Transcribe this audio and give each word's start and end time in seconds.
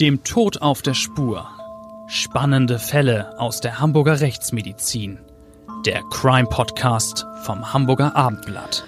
Dem 0.00 0.22
Tod 0.22 0.62
auf 0.62 0.80
der 0.80 0.94
Spur. 0.94 1.48
Spannende 2.06 2.78
Fälle 2.78 3.36
aus 3.40 3.60
der 3.60 3.80
Hamburger 3.80 4.20
Rechtsmedizin. 4.20 5.18
Der 5.84 6.04
Crime 6.04 6.46
Podcast 6.48 7.26
vom 7.42 7.72
Hamburger 7.72 8.14
Abendblatt. 8.14 8.84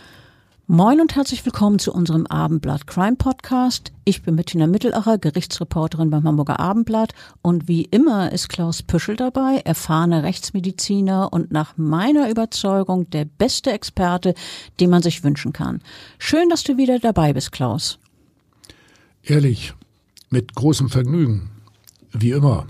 Moin 0.68 1.00
und 1.00 1.16
herzlich 1.16 1.44
willkommen 1.44 1.80
zu 1.80 1.92
unserem 1.92 2.28
Abendblatt 2.28 2.86
Crime 2.86 3.16
Podcast. 3.16 3.90
Ich 4.04 4.22
bin 4.22 4.36
Bettina 4.36 4.68
Mittelacher, 4.68 5.18
Gerichtsreporterin 5.18 6.10
beim 6.10 6.22
Hamburger 6.22 6.60
Abendblatt 6.60 7.12
und 7.42 7.66
wie 7.66 7.86
immer 7.86 8.30
ist 8.30 8.48
Klaus 8.48 8.84
Püschel 8.84 9.16
dabei, 9.16 9.62
erfahrener 9.64 10.22
Rechtsmediziner 10.22 11.32
und 11.32 11.50
nach 11.50 11.76
meiner 11.76 12.30
Überzeugung 12.30 13.10
der 13.10 13.24
beste 13.24 13.72
Experte, 13.72 14.34
den 14.78 14.90
man 14.90 15.02
sich 15.02 15.24
wünschen 15.24 15.52
kann. 15.52 15.82
Schön, 16.20 16.48
dass 16.48 16.62
du 16.62 16.76
wieder 16.76 17.00
dabei 17.00 17.32
bist, 17.32 17.50
Klaus. 17.50 17.98
Ehrlich, 19.24 19.74
mit 20.30 20.54
großem 20.54 20.88
Vergnügen. 20.88 21.50
Wie 22.12 22.30
immer. 22.30 22.66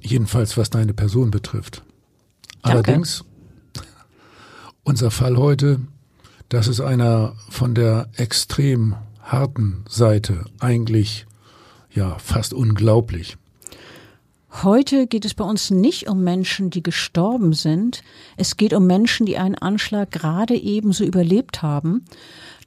Jedenfalls 0.00 0.56
was 0.56 0.70
deine 0.70 0.94
Person 0.94 1.30
betrifft. 1.30 1.82
Danke. 2.62 2.88
Allerdings, 2.90 3.24
unser 4.84 5.10
Fall 5.10 5.36
heute, 5.36 5.80
das 6.48 6.68
ist 6.68 6.80
einer 6.80 7.34
von 7.48 7.74
der 7.74 8.08
extrem 8.16 8.94
harten 9.20 9.84
Seite. 9.88 10.44
Eigentlich, 10.60 11.26
ja, 11.92 12.18
fast 12.18 12.54
unglaublich. 12.54 13.36
Heute 14.62 15.06
geht 15.06 15.26
es 15.26 15.34
bei 15.34 15.44
uns 15.44 15.70
nicht 15.70 16.08
um 16.08 16.24
Menschen, 16.24 16.70
die 16.70 16.82
gestorben 16.82 17.52
sind. 17.52 18.02
Es 18.38 18.56
geht 18.56 18.72
um 18.72 18.86
Menschen, 18.86 19.26
die 19.26 19.36
einen 19.36 19.54
Anschlag 19.54 20.10
gerade 20.10 20.54
ebenso 20.54 21.04
überlebt 21.04 21.62
haben. 21.62 22.04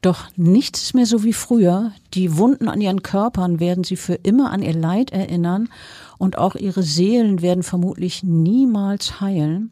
Doch 0.01 0.27
nichts 0.37 0.83
ist 0.83 0.93
mehr 0.93 1.05
so 1.05 1.23
wie 1.23 1.33
früher. 1.33 1.91
Die 2.13 2.37
Wunden 2.37 2.69
an 2.69 2.79
ihren 2.79 3.03
Körpern 3.03 3.59
werden 3.59 3.83
sie 3.83 3.97
für 3.97 4.13
immer 4.13 4.51
an 4.51 4.61
ihr 4.61 4.73
Leid 4.73 5.11
erinnern 5.11 5.69
und 6.17 6.37
auch 6.37 6.55
ihre 6.55 6.83
Seelen 6.83 7.41
werden 7.41 7.63
vermutlich 7.63 8.23
niemals 8.23 9.19
heilen. 9.19 9.71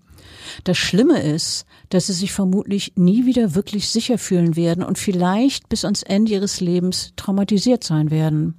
Das 0.66 0.78
Schlimme 0.78 1.22
ist, 1.22 1.66
dass 1.90 2.08
sie 2.08 2.14
sich 2.14 2.34
vermutlich 2.34 2.94
nie 2.96 3.26
wieder 3.26 3.56
wirklich 3.56 3.88
sicher 3.90 4.18
fühlen 4.18 4.56
werden 4.56 4.84
und 4.84 4.98
vielleicht 4.98 5.70
bis 5.70 5.86
ans 5.86 6.04
Ende 6.04 6.34
ihres 6.34 6.60
Lebens 6.60 7.14
traumatisiert 7.16 7.84
sein 7.84 8.12
werden. 8.12 8.56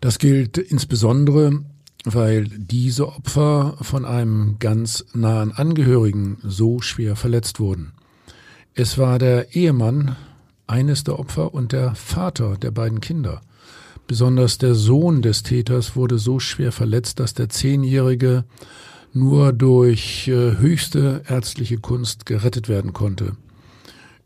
Das 0.00 0.18
gilt 0.18 0.58
insbesondere, 0.58 1.64
weil 2.04 2.44
diese 2.48 3.08
Opfer 3.08 3.76
von 3.80 4.04
einem 4.04 4.56
ganz 4.58 5.04
nahen 5.14 5.52
Angehörigen 5.52 6.38
so 6.42 6.80
schwer 6.80 7.16
verletzt 7.16 7.60
wurden. 7.60 7.92
Es 8.78 8.98
war 8.98 9.18
der 9.18 9.56
Ehemann 9.56 10.16
eines 10.66 11.02
der 11.02 11.18
Opfer 11.18 11.54
und 11.54 11.72
der 11.72 11.94
Vater 11.94 12.58
der 12.58 12.70
beiden 12.70 13.00
Kinder. 13.00 13.40
Besonders 14.06 14.58
der 14.58 14.74
Sohn 14.74 15.22
des 15.22 15.42
Täters 15.42 15.96
wurde 15.96 16.18
so 16.18 16.38
schwer 16.40 16.72
verletzt, 16.72 17.18
dass 17.18 17.32
der 17.32 17.48
Zehnjährige 17.48 18.44
nur 19.14 19.54
durch 19.54 20.28
äh, 20.28 20.58
höchste 20.58 21.22
ärztliche 21.26 21.78
Kunst 21.78 22.26
gerettet 22.26 22.68
werden 22.68 22.92
konnte. 22.92 23.38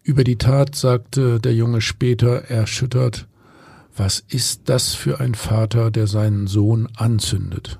Über 0.02 0.24
die 0.24 0.36
Tat 0.36 0.74
sagte 0.74 1.38
der 1.38 1.54
Junge 1.54 1.80
später 1.80 2.50
erschüttert, 2.50 3.28
was 3.96 4.18
ist 4.18 4.62
das 4.64 4.94
für 4.94 5.20
ein 5.20 5.36
Vater, 5.36 5.92
der 5.92 6.08
seinen 6.08 6.48
Sohn 6.48 6.88
anzündet? 6.96 7.78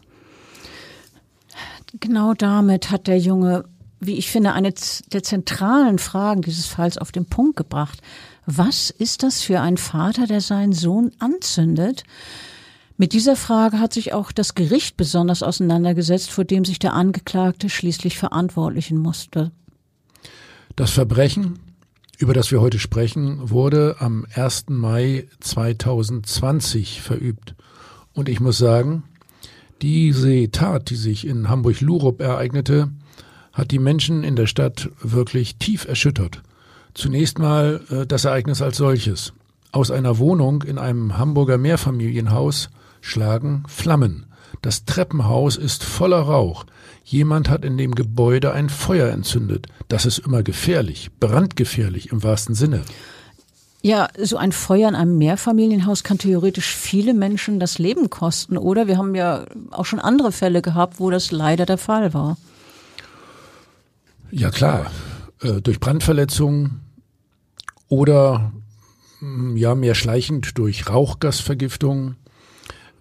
Genau 1.99 2.35
damit 2.35 2.93
hat 2.93 3.09
der 3.09 3.19
Junge, 3.19 3.65
wie 4.01 4.17
ich 4.17 4.31
finde, 4.31 4.55
eine 4.55 4.73
der 5.13 5.23
zentralen 5.23 5.99
Fragen 5.99 6.43
dieses 6.43 6.67
Falls 6.67 6.99
auf 6.99 7.13
den 7.13 7.27
Punkt 7.27 7.57
gebracht. 7.57 8.01
Was 8.47 8.91
ist 8.91 9.23
das 9.23 9.43
für 9.43 9.61
ein 9.61 9.77
Vater, 9.77 10.27
der 10.27 10.41
seinen 10.41 10.73
Sohn 10.73 11.13
anzündet? 11.19 12.05
Mit 12.97 13.13
dieser 13.13 13.37
Frage 13.37 13.79
hat 13.79 13.95
sich 13.95 14.13
auch 14.13 14.33
das 14.33 14.55
Gericht 14.55 14.97
besonders 14.97 15.43
auseinandergesetzt, 15.43 16.31
vor 16.31 16.45
dem 16.45 16.65
sich 16.65 16.79
der 16.79 16.95
Angeklagte 16.95 17.69
schließlich 17.69 18.19
verantwortlichen 18.19 18.99
musste. 18.99 19.53
Das 20.77 20.91
Verbrechen, 20.91 21.59
über 22.19 22.35
das 22.35 22.51
wir 22.51 22.61
heute 22.61 22.79
sprechen, 22.79 23.51
wurde 23.51 23.97
am 24.01 24.27
1. 24.35 24.67
Mai 24.69 25.27
2020 25.41 27.01
verübt. 27.01 27.55
Und 28.13 28.29
ich 28.29 28.41
muss 28.41 28.59
sagen, 28.59 29.05
diese 29.81 30.51
Tat, 30.51 30.91
die 30.91 30.97
sich 30.97 31.27
in 31.27 31.49
Hamburg-Lurup 31.49 32.21
ereignete, 32.21 32.91
hat 33.53 33.71
die 33.71 33.79
Menschen 33.79 34.25
in 34.25 34.37
der 34.37 34.47
Stadt 34.47 34.91
wirklich 35.03 35.57
tief 35.57 35.87
erschüttert. 35.87 36.43
Zunächst 36.95 37.39
mal 37.39 37.81
äh, 37.91 38.07
das 38.07 38.25
Ereignis 38.25 38.63
als 38.63 38.77
solches. 38.77 39.33
Aus 39.73 39.91
einer 39.91 40.19
Wohnung 40.19 40.63
in 40.63 40.79
einem 40.79 41.17
Hamburger 41.19 41.59
Mehrfamilienhaus 41.59 42.71
schlagen 43.01 43.65
Flammen. 43.69 44.27
Das 44.63 44.85
Treppenhaus 44.85 45.57
ist 45.57 45.85
voller 45.85 46.21
Rauch. 46.21 46.65
Jemand 47.05 47.49
hat 47.49 47.65
in 47.65 47.79
dem 47.79 47.95
Gebäude 47.95 48.53
ein 48.53 48.69
Feuer 48.69 49.11
entzündet. 49.11 49.69
Das 49.89 50.07
ist 50.07 50.19
immer 50.19 50.43
gefährlich, 50.43 51.11
brandgefährlich 51.19 52.13
im 52.13 52.23
wahrsten 52.23 52.55
Sinne. 52.55 52.83
Ja, 53.83 54.09
so 54.19 54.37
ein 54.37 54.53
Feuer 54.53 54.89
in 54.91 54.95
einem 54.95 55.17
Mehrfamilienhaus 55.17 56.05
kann 56.05 56.19
theoretisch 56.19 56.75
viele 56.75 57.15
Menschen 57.15 57.59
das 57.59 57.79
Leben 57.79 58.11
kosten, 58.11 58.59
oder? 58.59 58.87
Wir 58.89 58.99
haben 58.99 59.15
ja 59.15 59.47
auch 59.71 59.87
schon 59.87 60.01
andere 60.01 60.33
Fälle 60.33 60.61
gehabt, 60.61 61.01
wo 61.01 61.11
das 61.11 61.31
leider 61.31 61.65
der 61.65 61.79
Fall 61.79 62.13
war. 62.13 62.37
Ja 64.33 64.51
klar, 64.51 64.91
äh, 65.41 65.61
durch 65.61 65.81
Brandverletzungen 65.81 66.81
oder 67.89 68.53
mm, 69.21 69.57
ja 69.57 69.75
mehr 69.75 69.95
schleichend 69.95 70.57
durch 70.59 70.89
Rauchgasvergiftung. 70.89 72.17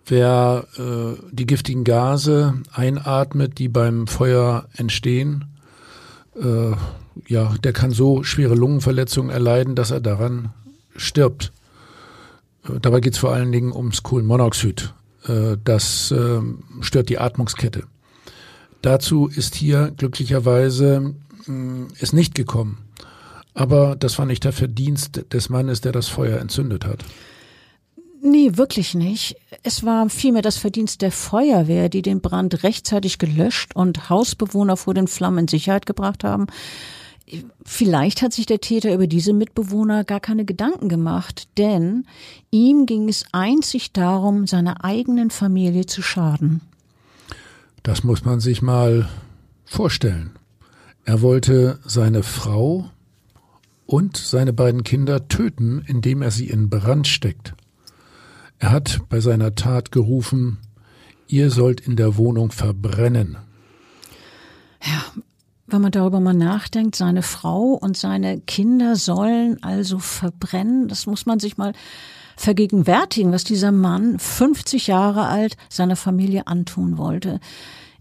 Wer 0.05 0.65
äh, 0.77 1.21
die 1.31 1.45
giftigen 1.45 1.83
Gase 1.83 2.55
einatmet, 2.71 3.59
die 3.59 3.69
beim 3.69 4.07
Feuer 4.07 4.67
entstehen, 4.75 5.45
äh, 6.35 6.71
ja, 7.27 7.53
der 7.63 7.73
kann 7.73 7.91
so 7.91 8.23
schwere 8.23 8.55
Lungenverletzungen 8.55 9.29
erleiden, 9.29 9.75
dass 9.75 9.91
er 9.91 9.99
daran 9.99 10.53
stirbt. 10.95 11.51
Äh, 12.67 12.79
dabei 12.79 13.01
geht 13.01 13.13
es 13.13 13.19
vor 13.19 13.33
allen 13.33 13.51
Dingen 13.51 13.71
ums 13.71 14.01
Kohlenmonoxid. 14.01 14.93
Äh, 15.27 15.57
das 15.63 16.11
äh, 16.11 16.39
stört 16.81 17.09
die 17.09 17.19
Atmungskette. 17.19 17.83
Dazu 18.81 19.27
ist 19.27 19.55
hier 19.55 19.91
glücklicherweise 19.95 21.13
mh, 21.45 21.87
es 21.99 22.13
nicht 22.13 22.35
gekommen. 22.35 22.77
Aber 23.53 23.95
das 23.95 24.17
war 24.17 24.25
nicht 24.25 24.43
der 24.43 24.53
Verdienst 24.53 25.25
des 25.33 25.49
Mannes, 25.49 25.81
der 25.81 25.91
das 25.91 26.07
Feuer 26.07 26.39
entzündet 26.39 26.85
hat. 26.85 27.03
Nee, 28.21 28.51
wirklich 28.57 28.95
nicht. 28.95 29.37
Es 29.63 29.85
war 29.85 30.09
vielmehr 30.09 30.41
das 30.41 30.57
Verdienst 30.57 31.01
der 31.01 31.11
Feuerwehr, 31.11 31.87
die 31.89 32.01
den 32.01 32.19
Brand 32.19 32.63
rechtzeitig 32.63 33.17
gelöscht 33.17 33.75
und 33.75 34.09
Hausbewohner 34.09 34.75
vor 34.75 34.93
den 34.93 35.07
Flammen 35.07 35.39
in 35.39 35.47
Sicherheit 35.47 35.85
gebracht 35.85 36.23
haben. 36.23 36.47
Vielleicht 37.63 38.21
hat 38.21 38.33
sich 38.33 38.45
der 38.45 38.59
Täter 38.59 38.93
über 38.93 39.07
diese 39.07 39.33
Mitbewohner 39.33 40.03
gar 40.03 40.19
keine 40.19 40.45
Gedanken 40.45 40.89
gemacht, 40.89 41.47
denn 41.57 42.05
ihm 42.49 42.85
ging 42.85 43.07
es 43.07 43.25
einzig 43.31 43.93
darum, 43.93 44.47
seiner 44.47 44.83
eigenen 44.83 45.29
Familie 45.29 45.85
zu 45.85 46.01
schaden. 46.01 46.61
Das 47.83 48.03
muss 48.03 48.25
man 48.25 48.39
sich 48.39 48.61
mal 48.61 49.07
vorstellen. 49.65 50.31
Er 51.05 51.21
wollte 51.21 51.79
seine 51.85 52.23
Frau 52.23 52.89
und 53.85 54.17
seine 54.17 54.53
beiden 54.53 54.83
Kinder 54.83 55.27
töten, 55.27 55.83
indem 55.87 56.21
er 56.21 56.31
sie 56.31 56.49
in 56.49 56.69
Brand 56.69 57.07
steckt. 57.07 57.53
Er 58.59 58.71
hat 58.71 58.99
bei 59.09 59.19
seiner 59.19 59.55
Tat 59.55 59.91
gerufen, 59.91 60.59
ihr 61.27 61.49
sollt 61.49 61.79
in 61.81 61.95
der 61.95 62.17
Wohnung 62.17 62.51
verbrennen. 62.51 63.37
Ja, 64.83 65.03
wenn 65.67 65.81
man 65.81 65.91
darüber 65.91 66.19
mal 66.19 66.33
nachdenkt, 66.33 66.95
seine 66.95 67.21
Frau 67.21 67.73
und 67.73 67.95
seine 67.95 68.39
Kinder 68.41 68.95
sollen 68.95 69.61
also 69.63 69.99
verbrennen, 69.99 70.87
das 70.87 71.05
muss 71.05 71.25
man 71.25 71.39
sich 71.39 71.57
mal 71.57 71.73
vergegenwärtigen, 72.39 73.33
was 73.33 73.43
dieser 73.43 73.71
Mann, 73.73 74.17
50 74.17 74.87
Jahre 74.87 75.27
alt, 75.27 75.57
seiner 75.67 75.97
Familie 75.97 76.47
antun 76.47 76.97
wollte. 76.97 77.41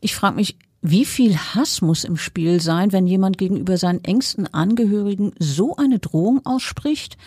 Ich 0.01 0.15
frage 0.15 0.37
mich, 0.37 0.57
wie 0.81 1.05
viel 1.05 1.37
Hass 1.37 1.83
muss 1.83 2.05
im 2.05 2.17
Spiel 2.17 2.61
sein, 2.61 2.93
wenn 2.93 3.09
jemand 3.09 3.37
gegenüber 3.37 3.77
seinen 3.79 4.05
engsten 4.05 4.47
Angehörigen 4.47 5.33
so 5.41 5.75
eine 5.75 5.99
Drohung 5.99 6.47
ausspricht? 6.47 7.19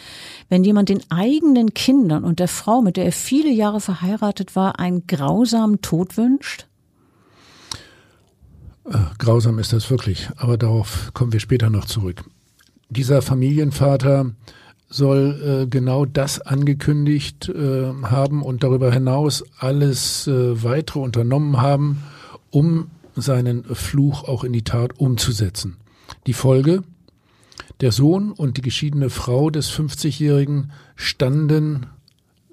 Wenn 0.48 0.64
jemand 0.64 0.88
den 0.88 1.02
eigenen 1.12 1.74
Kindern 1.74 2.24
und 2.24 2.40
der 2.40 2.48
Frau, 2.48 2.82
mit 2.82 2.96
der 2.96 3.04
er 3.04 3.12
viele 3.12 3.52
Jahre 3.52 3.82
verheiratet 3.82 4.56
war, 4.56 4.80
einen 4.80 5.06
grausamen 5.06 5.82
Tod 5.82 6.16
wünscht? 6.16 6.68
Äh, 8.86 9.00
grausam 9.18 9.60
ist 9.60 9.74
das 9.74 9.90
wirklich, 9.90 10.30
aber 10.38 10.58
darauf 10.58 11.12
kommen 11.14 11.34
wir 11.34 11.42
später 11.42 11.70
noch 11.70 11.84
zurück. 11.84 12.24
Dieser 12.90 13.22
Familienvater 13.22 14.32
soll 14.92 15.64
äh, 15.64 15.68
genau 15.68 16.06
das 16.06 16.42
angekündigt 16.42 17.50
äh, 17.50 17.94
haben 18.04 18.44
und 18.44 18.64
darüber 18.64 18.92
hinaus 18.92 19.44
alles 19.58 20.28
äh, 20.28 20.64
weitere 20.64 21.00
unternommen 21.00 21.58
haben, 21.58 22.04
um 22.52 22.92
seinen 23.16 23.64
Fluch 23.64 24.26
auch 24.28 24.44
in 24.44 24.54
die 24.54 24.64
Tat 24.64 25.00
umzusetzen. 25.00 25.78
Die 26.28 26.34
Folge? 26.34 26.84
Der 27.80 27.92
Sohn 27.92 28.32
und 28.32 28.58
die 28.58 28.62
geschiedene 28.62 29.10
Frau 29.10 29.50
des 29.50 29.72
50-Jährigen 29.72 30.72
standen 30.96 31.88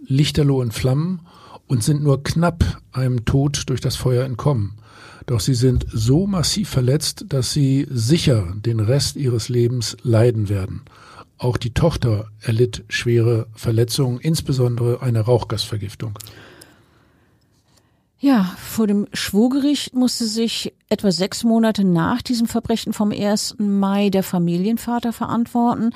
lichterloh 0.06 0.62
in 0.62 0.70
Flammen 0.70 1.20
und 1.66 1.82
sind 1.84 2.02
nur 2.02 2.22
knapp 2.22 2.80
einem 2.92 3.24
Tod 3.24 3.64
durch 3.66 3.80
das 3.80 3.96
Feuer 3.96 4.24
entkommen. 4.24 4.78
Doch 5.26 5.40
sie 5.40 5.54
sind 5.54 5.84
so 5.92 6.26
massiv 6.26 6.70
verletzt, 6.70 7.26
dass 7.28 7.52
sie 7.52 7.86
sicher 7.90 8.54
den 8.56 8.80
Rest 8.80 9.16
ihres 9.16 9.50
Lebens 9.50 9.96
leiden 10.02 10.48
werden. 10.48 10.82
Auch 11.38 11.56
die 11.56 11.72
Tochter 11.72 12.28
erlitt 12.40 12.84
schwere 12.88 13.46
Verletzungen, 13.54 14.18
insbesondere 14.20 15.02
eine 15.02 15.20
Rauchgasvergiftung. 15.20 16.18
Ja, 18.20 18.56
vor 18.58 18.88
dem 18.88 19.06
Schwurgericht 19.12 19.94
musste 19.94 20.26
sich 20.26 20.74
etwa 20.88 21.12
sechs 21.12 21.44
Monate 21.44 21.84
nach 21.84 22.20
diesem 22.20 22.48
Verbrechen 22.48 22.92
vom 22.92 23.12
1. 23.12 23.56
Mai 23.58 24.10
der 24.10 24.24
Familienvater 24.24 25.12
verantworten. 25.12 25.90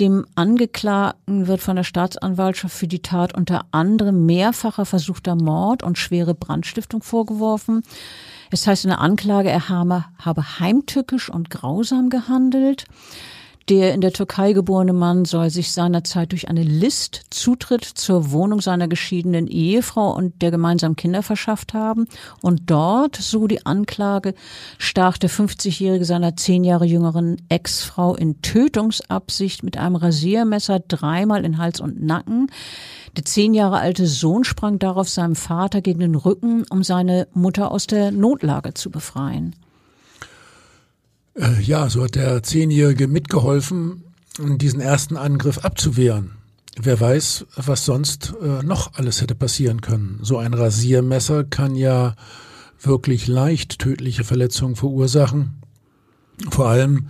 Dem 0.00 0.26
Angeklagten 0.34 1.46
wird 1.46 1.60
von 1.60 1.76
der 1.76 1.84
Staatsanwaltschaft 1.84 2.76
für 2.76 2.88
die 2.88 3.02
Tat 3.02 3.36
unter 3.36 3.66
anderem 3.70 4.26
mehrfacher 4.26 4.84
versuchter 4.84 5.36
Mord 5.36 5.84
und 5.84 5.98
schwere 5.98 6.34
Brandstiftung 6.34 7.00
vorgeworfen. 7.00 7.84
Es 8.50 8.66
heißt 8.66 8.84
in 8.84 8.90
der 8.90 9.00
Anklage, 9.00 9.48
er 9.48 9.68
habe, 9.68 10.04
habe 10.18 10.58
heimtückisch 10.58 11.30
und 11.30 11.48
grausam 11.48 12.10
gehandelt. 12.10 12.86
Der 13.68 13.94
in 13.94 14.00
der 14.00 14.12
Türkei 14.12 14.52
geborene 14.52 14.92
Mann 14.92 15.24
soll 15.24 15.50
sich 15.50 15.70
seinerzeit 15.70 16.32
durch 16.32 16.48
eine 16.48 16.62
List 16.62 17.22
Zutritt 17.30 17.84
zur 17.84 18.32
Wohnung 18.32 18.60
seiner 18.60 18.88
geschiedenen 18.88 19.46
Ehefrau 19.46 20.12
und 20.12 20.42
der 20.42 20.50
gemeinsamen 20.50 20.96
Kinder 20.96 21.22
verschafft 21.22 21.72
haben. 21.72 22.06
Und 22.40 22.70
dort, 22.70 23.16
so 23.16 23.46
die 23.46 23.64
Anklage, 23.64 24.34
stach 24.78 25.16
der 25.16 25.30
50-Jährige 25.30 26.04
seiner 26.04 26.36
zehn 26.36 26.64
Jahre 26.64 26.86
jüngeren 26.86 27.36
Ex-Frau 27.48 28.14
in 28.16 28.42
Tötungsabsicht 28.42 29.62
mit 29.62 29.76
einem 29.76 29.96
Rasiermesser 29.96 30.80
dreimal 30.80 31.44
in 31.44 31.58
Hals 31.58 31.80
und 31.80 32.02
Nacken. 32.02 32.48
Der 33.16 33.24
zehn 33.24 33.54
Jahre 33.54 33.78
alte 33.78 34.06
Sohn 34.06 34.42
sprang 34.44 34.78
darauf 34.78 35.08
seinem 35.08 35.36
Vater 35.36 35.82
gegen 35.82 36.00
den 36.00 36.14
Rücken, 36.14 36.64
um 36.68 36.82
seine 36.82 37.28
Mutter 37.32 37.70
aus 37.70 37.86
der 37.86 38.10
Notlage 38.10 38.74
zu 38.74 38.90
befreien. 38.90 39.54
Äh, 41.34 41.60
ja, 41.62 41.88
so 41.88 42.04
hat 42.04 42.14
der 42.14 42.42
Zehnjährige 42.42 43.08
mitgeholfen, 43.08 44.04
diesen 44.38 44.80
ersten 44.80 45.16
Angriff 45.16 45.58
abzuwehren. 45.58 46.32
Wer 46.80 46.98
weiß, 46.98 47.46
was 47.56 47.84
sonst 47.84 48.34
äh, 48.40 48.62
noch 48.62 48.94
alles 48.94 49.20
hätte 49.20 49.34
passieren 49.34 49.82
können. 49.82 50.18
So 50.22 50.38
ein 50.38 50.54
Rasiermesser 50.54 51.44
kann 51.44 51.76
ja 51.76 52.14
wirklich 52.80 53.26
leicht 53.26 53.78
tödliche 53.78 54.24
Verletzungen 54.24 54.74
verursachen. 54.74 55.60
Vor 56.50 56.68
allem, 56.68 57.08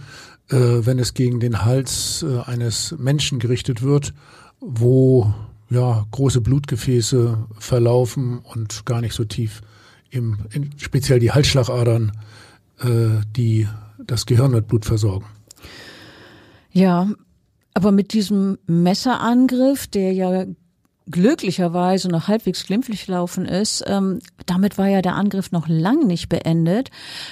äh, 0.51 0.57
wenn 0.57 0.99
es 0.99 1.15
gegen 1.15 1.39
den 1.39 1.65
Hals 1.65 2.25
äh, 2.29 2.41
eines 2.41 2.95
Menschen 2.99 3.39
gerichtet 3.39 3.83
wird, 3.83 4.15
wo 4.61 5.33
ja 5.71 6.07
große 6.11 6.41
Blutgefäße 6.41 7.39
verlaufen 7.59 8.41
und 8.41 8.85
gar 8.85 9.01
nicht 9.01 9.15
so 9.15 9.25
tief, 9.25 9.63
im, 10.11 10.39
in, 10.51 10.71
speziell 10.77 11.21
die 11.21 11.31
Halsschlagadern, 11.31 12.13
äh, 12.81 13.23
die 13.37 13.69
das 14.07 14.27
Gehirn 14.27 14.53
mit 14.53 14.69
Blut 14.69 14.85
versorgen. 14.85 15.27
Ja, 16.71 17.09
aber 17.75 17.93
mit 17.93 18.13
diesem 18.13 18.59
Messerangriff, 18.67 19.87
der 19.87 20.13
ja 20.13 20.47
glücklicherweise 21.11 22.09
noch 22.09 22.29
halbwegs 22.29 22.65
glimpflich 22.65 23.07
laufen 23.09 23.45
ist, 23.45 23.85
ähm, 23.87 24.21
damit 24.47 24.79
war 24.79 24.87
ja 24.87 25.03
der 25.03 25.17
Angriff 25.17 25.51
noch 25.51 25.69
lang 25.69 26.07
nicht 26.07 26.29
beendet. 26.29 26.91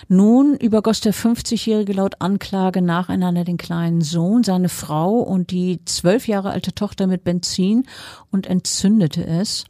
Nun 0.08 0.56
übergoss 0.56 1.00
der 1.00 1.14
50-Jährige 1.14 1.92
laut 1.92 2.16
Anklage 2.18 2.82
nacheinander 2.82 3.44
den 3.44 3.58
kleinen 3.58 4.00
Sohn, 4.00 4.42
seine 4.42 4.68
Frau 4.68 5.18
und 5.20 5.50
die 5.50 5.84
zwölf 5.84 6.26
Jahre 6.26 6.50
alte 6.50 6.74
Tochter 6.74 7.06
mit 7.06 7.24
Benzin 7.24 7.84
und 8.30 8.46
entzündete 8.46 9.24
es. 9.24 9.64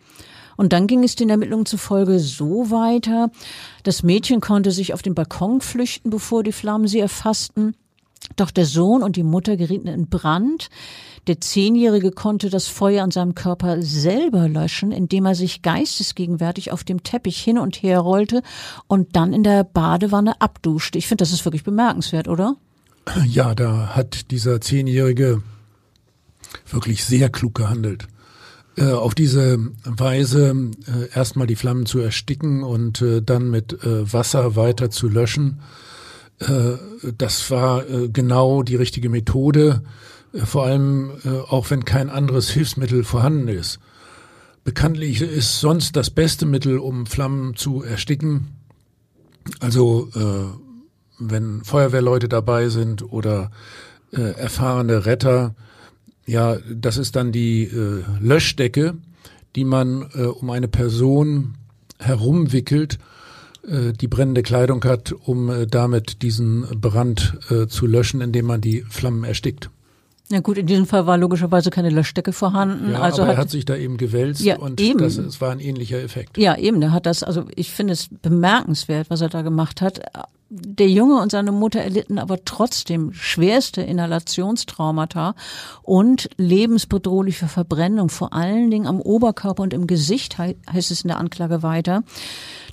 Und 0.61 0.75
dann 0.75 0.87
ging 0.87 1.03
es 1.05 1.15
den 1.15 1.31
Ermittlungen 1.31 1.65
zufolge 1.65 2.19
so 2.19 2.71
weiter. 2.71 3.31
Das 3.83 4.03
Mädchen 4.03 4.43
konnte 4.43 4.73
sich 4.73 4.93
auf 4.93 5.01
den 5.01 5.15
Balkon 5.15 5.62
flüchten, 5.62 6.11
bevor 6.11 6.43
die 6.43 6.53
Flammen 6.53 6.87
sie 6.87 6.99
erfassten. 6.99 7.75
Doch 8.37 8.51
der 8.51 8.67
Sohn 8.67 9.03
und 9.03 9.17
die 9.17 9.23
Mutter 9.23 9.57
gerieten 9.57 9.89
in 9.89 10.11
Brand. 10.11 10.69
Der 11.29 11.41
Zehnjährige 11.41 12.11
konnte 12.11 12.51
das 12.51 12.67
Feuer 12.67 13.03
an 13.03 13.11
seinem 13.11 13.35
Körper 13.35 13.81
selber 13.81 14.51
löschen, 14.51 14.93
indem 14.93 15.25
er 15.25 15.35
sich 15.35 15.62
geistesgegenwärtig 15.62 16.73
auf 16.73 16.85
dem 16.85 17.03
Teppich 17.05 17.41
hin 17.41 17.57
und 17.57 17.77
her 17.77 18.01
rollte 18.01 18.43
und 18.87 19.17
dann 19.17 19.33
in 19.33 19.45
der 19.45 19.65
Badewanne 19.65 20.43
abduschte. 20.43 20.99
Ich 20.99 21.09
finde, 21.09 21.23
das 21.23 21.33
ist 21.33 21.47
wirklich 21.47 21.65
bemerkenswert, 21.65 22.29
oder? 22.29 22.57
Ja, 23.25 23.55
da 23.55 23.97
hat 23.97 24.31
dieser 24.31 24.61
Zehnjährige 24.61 25.43
wirklich 26.71 27.03
sehr 27.03 27.31
klug 27.31 27.55
gehandelt. 27.55 28.09
Äh, 28.81 28.93
auf 28.93 29.15
diese 29.15 29.59
Weise 29.85 30.71
äh, 30.87 31.15
erstmal 31.15 31.47
die 31.47 31.56
Flammen 31.56 31.85
zu 31.85 31.99
ersticken 31.99 32.62
und 32.62 33.03
äh, 33.03 33.21
dann 33.21 33.50
mit 33.50 33.85
äh, 33.85 34.11
Wasser 34.11 34.56
weiter 34.56 34.88
zu 34.91 35.09
löschen. 35.09 35.61
Äh, 36.38 36.77
das 37.19 37.50
war 37.50 37.85
genau 37.85 38.62
die 38.62 38.77
richtige 38.77 39.11
Methode, 39.11 39.82
vor 40.32 40.65
allem 40.65 41.11
auch 41.49 41.71
wenn 41.71 41.85
kein 41.85 42.09
anderes 42.09 42.50
Hilfsmittel 42.50 43.05
vorhanden 43.05 43.49
ist. 43.49 43.81
Bekanntlich 44.62 45.21
ist 45.21 45.61
sonst 45.61 45.97
das 45.97 46.11
beste 46.11 46.47
Mittel, 46.47 46.79
um 46.79 47.06
Flammen 47.06 47.56
zu 47.56 47.83
ersticken. 47.83 48.55
Also 49.59 50.09
wenn 51.19 51.65
Feuerwehrleute 51.65 52.29
dabei 52.29 52.69
sind 52.69 53.03
oder 53.03 53.50
erfahrene 54.12 55.05
Retter, 55.05 55.56
ja, 56.31 56.59
das 56.73 56.97
ist 56.97 57.17
dann 57.17 57.32
die 57.32 57.65
äh, 57.65 58.05
Löschdecke, 58.21 58.94
die 59.56 59.65
man 59.65 60.09
äh, 60.15 60.23
um 60.23 60.50
eine 60.50 60.69
Person 60.69 61.55
herumwickelt, 61.99 62.99
äh, 63.67 63.93
die 63.93 64.06
brennende 64.06 64.43
Kleidung 64.43 64.85
hat, 64.85 65.12
um 65.12 65.50
äh, 65.50 65.67
damit 65.67 66.23
diesen 66.23 66.67
Brand 66.81 67.37
äh, 67.50 67.67
zu 67.67 67.87
löschen, 67.87 68.21
indem 68.21 68.47
man 68.47 68.61
die 68.61 68.82
Flammen 68.88 69.25
erstickt. 69.25 69.71
Ja 70.31 70.38
gut, 70.38 70.59
in 70.59 70.67
diesem 70.67 70.87
Fall 70.87 71.06
war 71.06 71.19
logischerweise 71.19 71.71
keine 71.71 71.91
Löschdecke 71.91 72.33
vorhanden. 72.33 72.93
Ja, 72.93 73.00
also 73.00 73.23
aber 73.23 73.33
hat, 73.33 73.37
er 73.37 73.41
hat 73.41 73.50
sich 73.50 73.65
da 73.65 73.75
eben 73.75 73.97
gewälzt 73.97 74.43
ja, 74.43 74.56
und 74.56 74.81
eben. 74.81 75.00
Das, 75.00 75.19
es 75.19 75.41
war 75.41 75.50
ein 75.50 75.59
ähnlicher 75.59 76.00
Effekt. 76.00 76.38
Ja, 76.38 76.56
eben, 76.56 76.81
der 76.81 76.93
hat 76.93 77.06
das, 77.06 77.25
also 77.25 77.47
ich 77.56 77.73
finde 77.73 77.94
es 77.94 78.09
bemerkenswert, 78.23 79.11
was 79.11 79.21
er 79.21 79.29
da 79.29 79.43
gemacht 79.43 79.81
hat 79.81 80.00
der 80.52 80.88
Junge 80.88 81.20
und 81.20 81.31
seine 81.31 81.52
Mutter 81.52 81.81
erlitten 81.81 82.19
aber 82.19 82.44
trotzdem 82.44 83.12
schwerste 83.12 83.82
Inhalationstraumata 83.82 85.37
und 85.82 86.29
lebensbedrohliche 86.38 87.47
Verbrennung, 87.47 88.08
vor 88.08 88.32
allen 88.32 88.69
Dingen 88.69 88.88
am 88.88 89.00
Oberkörper 89.00 89.62
und 89.62 89.73
im 89.73 89.87
Gesicht, 89.87 90.38
heißt 90.38 90.90
es 90.90 91.02
in 91.02 91.09
der 91.09 91.19
Anklage 91.19 91.62
weiter. 91.62 92.02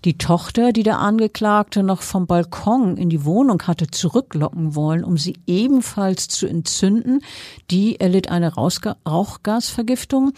Die 0.06 0.18
Tochter, 0.18 0.74
die 0.74 0.82
der 0.82 0.98
Angeklagte 0.98 1.84
noch 1.84 2.02
vom 2.02 2.26
Balkon 2.26 2.98
in 2.98 3.12
die 3.12 3.26
Wohnung 3.26 3.62
hatte 3.62 3.86
zurücklocken 3.88 4.74
wollen, 4.74 5.04
um 5.04 5.18
sie 5.18 5.38
ebenfalls 5.46 6.28
zu 6.28 6.48
entzünden, 6.48 7.22
die 7.70 8.00
erlitt 8.00 8.30
eine 8.30 8.56
Rauchgasvergiftung. 8.56 10.34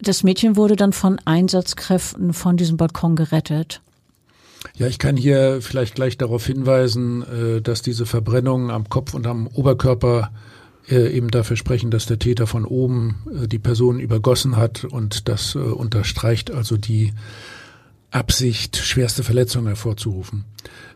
Das 0.00 0.24
Mädchen 0.24 0.56
wurde 0.56 0.74
dann 0.74 0.92
von 0.92 1.20
Einsatzkräften 1.24 2.32
von 2.32 2.56
diesem 2.56 2.76
Balkon 2.76 3.14
gerettet. 3.14 3.80
Ja, 4.76 4.86
ich 4.86 4.98
kann 4.98 5.16
hier 5.16 5.60
vielleicht 5.60 5.94
gleich 5.94 6.16
darauf 6.18 6.46
hinweisen, 6.46 7.22
äh, 7.22 7.60
dass 7.60 7.82
diese 7.82 8.06
Verbrennungen 8.06 8.70
am 8.70 8.88
Kopf 8.88 9.14
und 9.14 9.26
am 9.26 9.46
Oberkörper 9.46 10.32
äh, 10.88 11.16
eben 11.16 11.30
dafür 11.30 11.56
sprechen, 11.56 11.90
dass 11.90 12.06
der 12.06 12.18
Täter 12.18 12.46
von 12.46 12.64
oben 12.64 13.22
äh, 13.42 13.48
die 13.48 13.58
Person 13.58 14.00
übergossen 14.00 14.56
hat 14.56 14.84
und 14.84 15.28
das 15.28 15.54
unterstreicht 15.54 16.50
also 16.50 16.76
die 16.76 17.12
Absicht, 18.10 18.76
schwerste 18.76 19.24
Verletzungen 19.24 19.66
hervorzurufen. 19.66 20.44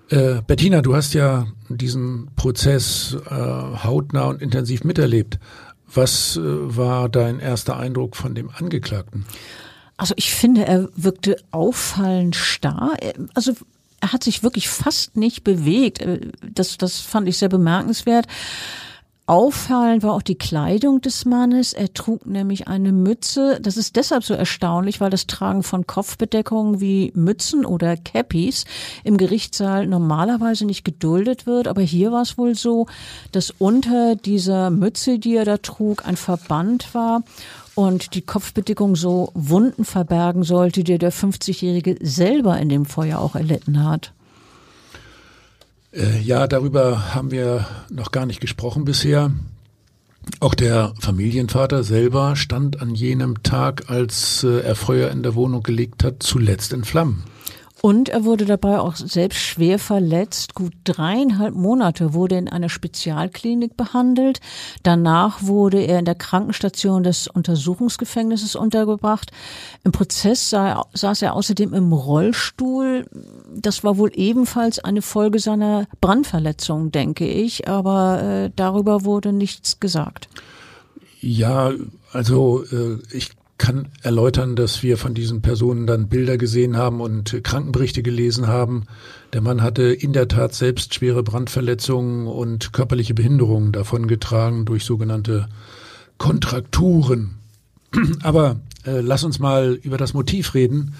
Äh, 0.09 0.41
Bettina, 0.47 0.83
du 0.83 0.95
hast 0.95 1.15
ja 1.15 1.49
diesen 1.69 2.31
Prozess 2.37 3.17
äh, 3.29 3.35
hautnah 3.35 4.27
und 4.27 4.41
intensiv 4.41 4.85
miterlebt. 4.85 5.39
Was 5.93 6.37
äh, 6.37 6.41
war 6.45 7.09
dein 7.09 7.41
erster 7.41 7.77
Eindruck 7.77 8.15
von 8.15 8.35
dem 8.35 8.51
Angeklagten? 8.51 9.27
Also 9.99 10.15
ich 10.17 10.33
finde, 10.33 10.65
er 10.65 10.89
wirkte 10.97 11.37
auffallend 11.51 12.37
starr. 12.37 12.97
Also 13.35 13.53
er 14.01 14.13
hat 14.13 14.25
sich 14.25 14.43
wirklich 14.43 14.69
fast 14.69 15.17
nicht 15.17 15.45
bewegt. 15.45 16.03
Das, 16.41 16.79
das 16.79 17.01
fand 17.01 17.29
ich 17.29 17.37
sehr 17.37 17.49
bemerkenswert. 17.49 18.27
Auffallend 19.27 20.03
war 20.05 20.15
auch 20.15 20.23
die 20.23 20.39
Kleidung 20.39 21.03
des 21.03 21.27
Mannes. 21.27 21.75
Er 21.75 21.93
trug 21.93 22.25
nämlich 22.25 22.67
eine 22.67 22.93
Mütze. 22.93 23.59
Das 23.61 23.77
ist 23.77 23.97
deshalb 23.97 24.25
so 24.25 24.33
erstaunlich, 24.33 25.03
weil 25.03 25.11
das 25.11 25.27
Tragen 25.27 25.63
von 25.63 25.87
Kopfbedeckungen 25.87 26.81
wie 26.81 27.13
Mützen 27.15 27.67
oder 27.67 27.99
Cappies 27.99 28.65
im 29.05 29.19
Gerichtssaal 29.19 29.87
normalerweise 29.87 30.65
nicht 30.65 30.83
geduldet 30.83 31.45
wird. 31.45 31.69
Aber 31.69 31.83
hier 31.83 32.11
war 32.11 32.23
es 32.23 32.39
wohl 32.39 32.55
so, 32.55 32.87
dass 33.31 33.51
unter 33.51 34.17
dieser 34.17 34.71
Mütze, 34.71 35.19
die 35.19 35.37
er 35.37 35.45
da 35.45 35.59
trug, 35.59 36.07
ein 36.07 36.17
Verband 36.17 36.95
war 36.95 37.23
und 37.79 38.17
die 38.17 38.23
Kopfbedeckung 38.23 38.97
so 38.97 39.31
Wunden 39.35 39.85
verbergen 39.85 40.43
sollte, 40.43 40.83
die 40.83 40.99
der 40.99 41.13
50-Jährige 41.13 41.97
selber 42.01 42.59
in 42.59 42.69
dem 42.69 42.87
Feuer 42.87 43.21
auch 43.21 43.37
erlitten 43.37 43.85
hat. 43.85 44.13
Äh, 45.93 46.19
ja, 46.19 46.49
darüber 46.49 47.15
haben 47.15 47.31
wir 47.31 47.69
noch 47.89 48.11
gar 48.11 48.27
nicht 48.27 48.41
gesprochen 48.41 48.85
bisher. 48.85 49.31
Auch 50.41 50.57
der 50.57 50.93
Familienvater 50.99 51.85
selber 51.85 52.35
stand 52.35 52.83
an 52.83 52.97
jenem 52.97 53.45
Tag, 53.45 53.89
als 53.89 54.43
äh, 54.43 54.59
er 54.59 54.75
Feuer 54.75 55.13
in 55.13 55.23
der 55.23 55.37
Wohnung 55.37 55.63
gelegt 55.63 56.03
hat, 56.03 56.21
zuletzt 56.21 56.73
in 56.73 56.83
Flammen. 56.83 57.23
Und 57.81 58.09
er 58.09 58.25
wurde 58.25 58.45
dabei 58.45 58.81
auch 58.81 58.97
selbst 58.97 59.39
schwer 59.39 59.79
verletzt. 59.79 60.55
Gut 60.55 60.73
dreieinhalb 60.85 61.55
Monate 61.55 62.13
wurde 62.13 62.37
in 62.37 62.49
einer 62.49 62.69
Spezialklinik 62.69 63.77
behandelt. 63.77 64.41
Danach 64.83 65.43
wurde 65.43 65.81
er 65.81 66.01
in 66.01 66.05
der 66.05 66.17
Krankenstation 66.17 67.05
des 67.05 67.29
Untersuchungsgefängnisses 67.29 68.57
untergebracht. 68.57 69.31
Im 69.85 69.93
Prozess 69.93 70.51
saß 70.51 71.23
er 71.23 71.35
außerdem 71.35 71.73
im 71.73 71.93
Rollstuhl. 71.93 73.07
Das 73.55 73.85
war 73.85 73.97
wohl 73.97 74.11
ebenfalls 74.15 74.81
eine 74.81 75.03
Folge 75.03 75.39
seiner 75.39 75.87
Brandverletzung, 76.01 76.91
denke 76.91 77.29
ich. 77.29 77.69
Aber 77.69 78.23
äh, 78.23 78.51
darüber 78.57 79.05
wurde 79.05 79.33
nichts 79.33 79.79
gesagt. 79.79 80.29
Ja, 81.21 81.73
also 82.13 82.65
äh, 82.65 82.99
ich 83.13 83.38
kann 83.59 83.89
erläutern, 84.03 84.55
dass 84.57 84.83
wir 84.83 84.97
von 84.97 85.15
diesen 85.15 85.43
Personen 85.43 85.87
dann 85.87 86.09
Bilder 86.09 86.39
gesehen 86.39 86.77
haben 86.77 87.01
und 87.01 87.43
Krankenberichte 87.43 88.03
gelesen 88.03 88.47
haben. 88.47 88.87
Der 89.33 89.41
Mann 89.41 89.63
hatte 89.63 89.83
in 89.83 90.13
der 90.13 90.29
Tat 90.29 90.55
selbst 90.55 90.95
schwere 90.95 91.25
Brandverletzungen 91.25 92.29
und 92.29 92.73
körperliche 92.73 93.15
Behinderungen 93.15 93.73
davongetragen 93.73 94.65
durch 94.65 94.85
sogenannte 94.85 95.49
Kontrakturen. 96.19 97.35
Aber 98.23 98.61
äh, 98.87 99.01
lass 99.01 99.25
uns 99.25 99.39
mal 99.41 99.79
über 99.83 99.99
das 99.99 100.15
Motiv 100.15 100.55
reden, 100.55 100.95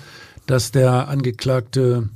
dass 0.47 0.73
der 0.73 1.09
Angeklagte 1.09 2.09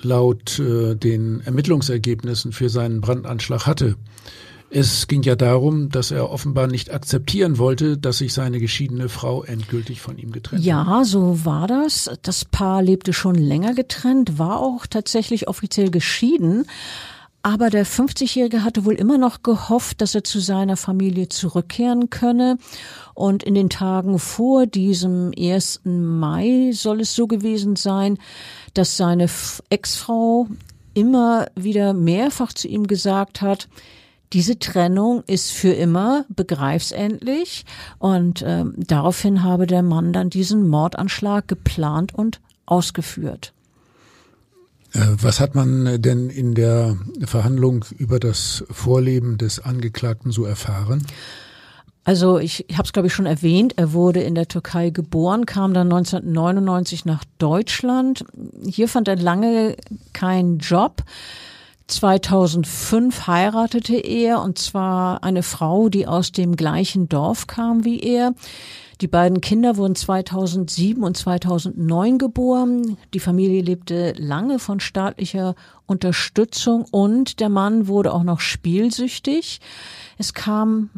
laut 0.00 0.58
äh, 0.58 0.94
den 0.94 1.40
Ermittlungsergebnissen 1.40 2.52
für 2.52 2.68
seinen 2.68 3.00
Brandanschlag 3.00 3.66
hatte. 3.66 3.96
Es 4.72 5.08
ging 5.08 5.22
ja 5.22 5.34
darum, 5.34 5.88
dass 5.88 6.12
er 6.12 6.30
offenbar 6.30 6.68
nicht 6.68 6.92
akzeptieren 6.92 7.58
wollte, 7.58 7.98
dass 7.98 8.18
sich 8.18 8.32
seine 8.32 8.60
geschiedene 8.60 9.08
Frau 9.08 9.42
endgültig 9.42 10.00
von 10.00 10.16
ihm 10.16 10.30
getrennt 10.30 10.62
hat. 10.62 10.66
Ja, 10.66 11.02
so 11.04 11.44
war 11.44 11.66
das. 11.66 12.08
Das 12.22 12.44
Paar 12.44 12.80
lebte 12.80 13.12
schon 13.12 13.34
länger 13.34 13.74
getrennt, 13.74 14.38
war 14.38 14.60
auch 14.60 14.86
tatsächlich 14.86 15.48
offiziell 15.48 15.90
geschieden. 15.90 16.66
Aber 17.42 17.70
der 17.70 17.86
50-Jährige 17.86 18.62
hatte 18.62 18.84
wohl 18.84 18.94
immer 18.94 19.18
noch 19.18 19.42
gehofft, 19.42 20.02
dass 20.02 20.14
er 20.14 20.22
zu 20.22 20.40
seiner 20.40 20.76
Familie 20.76 21.28
zurückkehren 21.28 22.10
könne. 22.10 22.58
Und 23.14 23.42
in 23.42 23.54
den 23.54 23.70
Tagen 23.70 24.18
vor 24.18 24.66
diesem 24.66 25.32
1. 25.36 25.80
Mai 25.84 26.70
soll 26.72 27.00
es 27.00 27.14
so 27.14 27.26
gewesen 27.26 27.74
sein, 27.76 28.18
dass 28.74 28.96
seine 28.96 29.26
Ex-Frau 29.70 30.48
immer 30.94 31.46
wieder 31.56 31.92
mehrfach 31.92 32.52
zu 32.52 32.68
ihm 32.68 32.86
gesagt 32.86 33.40
hat, 33.40 33.68
diese 34.32 34.58
Trennung 34.58 35.22
ist 35.26 35.50
für 35.50 35.72
immer, 35.72 36.24
begreif's 36.28 36.92
endlich. 36.92 37.64
Und 37.98 38.44
ähm, 38.46 38.74
daraufhin 38.76 39.42
habe 39.42 39.66
der 39.66 39.82
Mann 39.82 40.12
dann 40.12 40.30
diesen 40.30 40.68
Mordanschlag 40.68 41.48
geplant 41.48 42.14
und 42.14 42.40
ausgeführt. 42.66 43.52
Äh, 44.92 45.00
was 45.20 45.40
hat 45.40 45.54
man 45.54 46.00
denn 46.00 46.30
in 46.30 46.54
der 46.54 46.96
Verhandlung 47.24 47.84
über 47.96 48.20
das 48.20 48.64
Vorleben 48.70 49.38
des 49.38 49.60
Angeklagten 49.60 50.30
so 50.30 50.44
erfahren? 50.44 51.06
Also 52.04 52.38
ich, 52.38 52.68
ich 52.68 52.78
habe 52.78 52.86
es, 52.86 52.92
glaube 52.92 53.08
ich, 53.08 53.14
schon 53.14 53.26
erwähnt. 53.26 53.74
Er 53.76 53.92
wurde 53.92 54.20
in 54.20 54.34
der 54.34 54.48
Türkei 54.48 54.90
geboren, 54.90 55.44
kam 55.44 55.74
dann 55.74 55.92
1999 55.92 57.04
nach 57.04 57.24
Deutschland. 57.38 58.24
Hier 58.66 58.88
fand 58.88 59.06
er 59.06 59.16
lange 59.16 59.76
keinen 60.12 60.58
Job. 60.58 61.02
2005 61.90 63.26
heiratete 63.26 63.96
er 63.96 64.42
und 64.42 64.58
zwar 64.58 65.22
eine 65.22 65.42
Frau, 65.42 65.88
die 65.88 66.06
aus 66.06 66.32
dem 66.32 66.56
gleichen 66.56 67.08
Dorf 67.08 67.46
kam 67.46 67.84
wie 67.84 68.00
er. 68.00 68.34
Die 69.00 69.08
beiden 69.08 69.40
Kinder 69.40 69.76
wurden 69.76 69.94
2007 69.94 71.02
und 71.02 71.16
2009 71.16 72.18
geboren. 72.18 72.98
Die 73.14 73.20
Familie 73.20 73.62
lebte 73.62 74.12
lange 74.18 74.58
von 74.58 74.78
staatlicher 74.78 75.54
Unterstützung 75.86 76.84
und 76.90 77.40
der 77.40 77.48
Mann 77.48 77.88
wurde 77.88 78.12
auch 78.12 78.24
noch 78.24 78.40
spielsüchtig. 78.40 79.60
Es 80.18 80.34
kam 80.34 80.90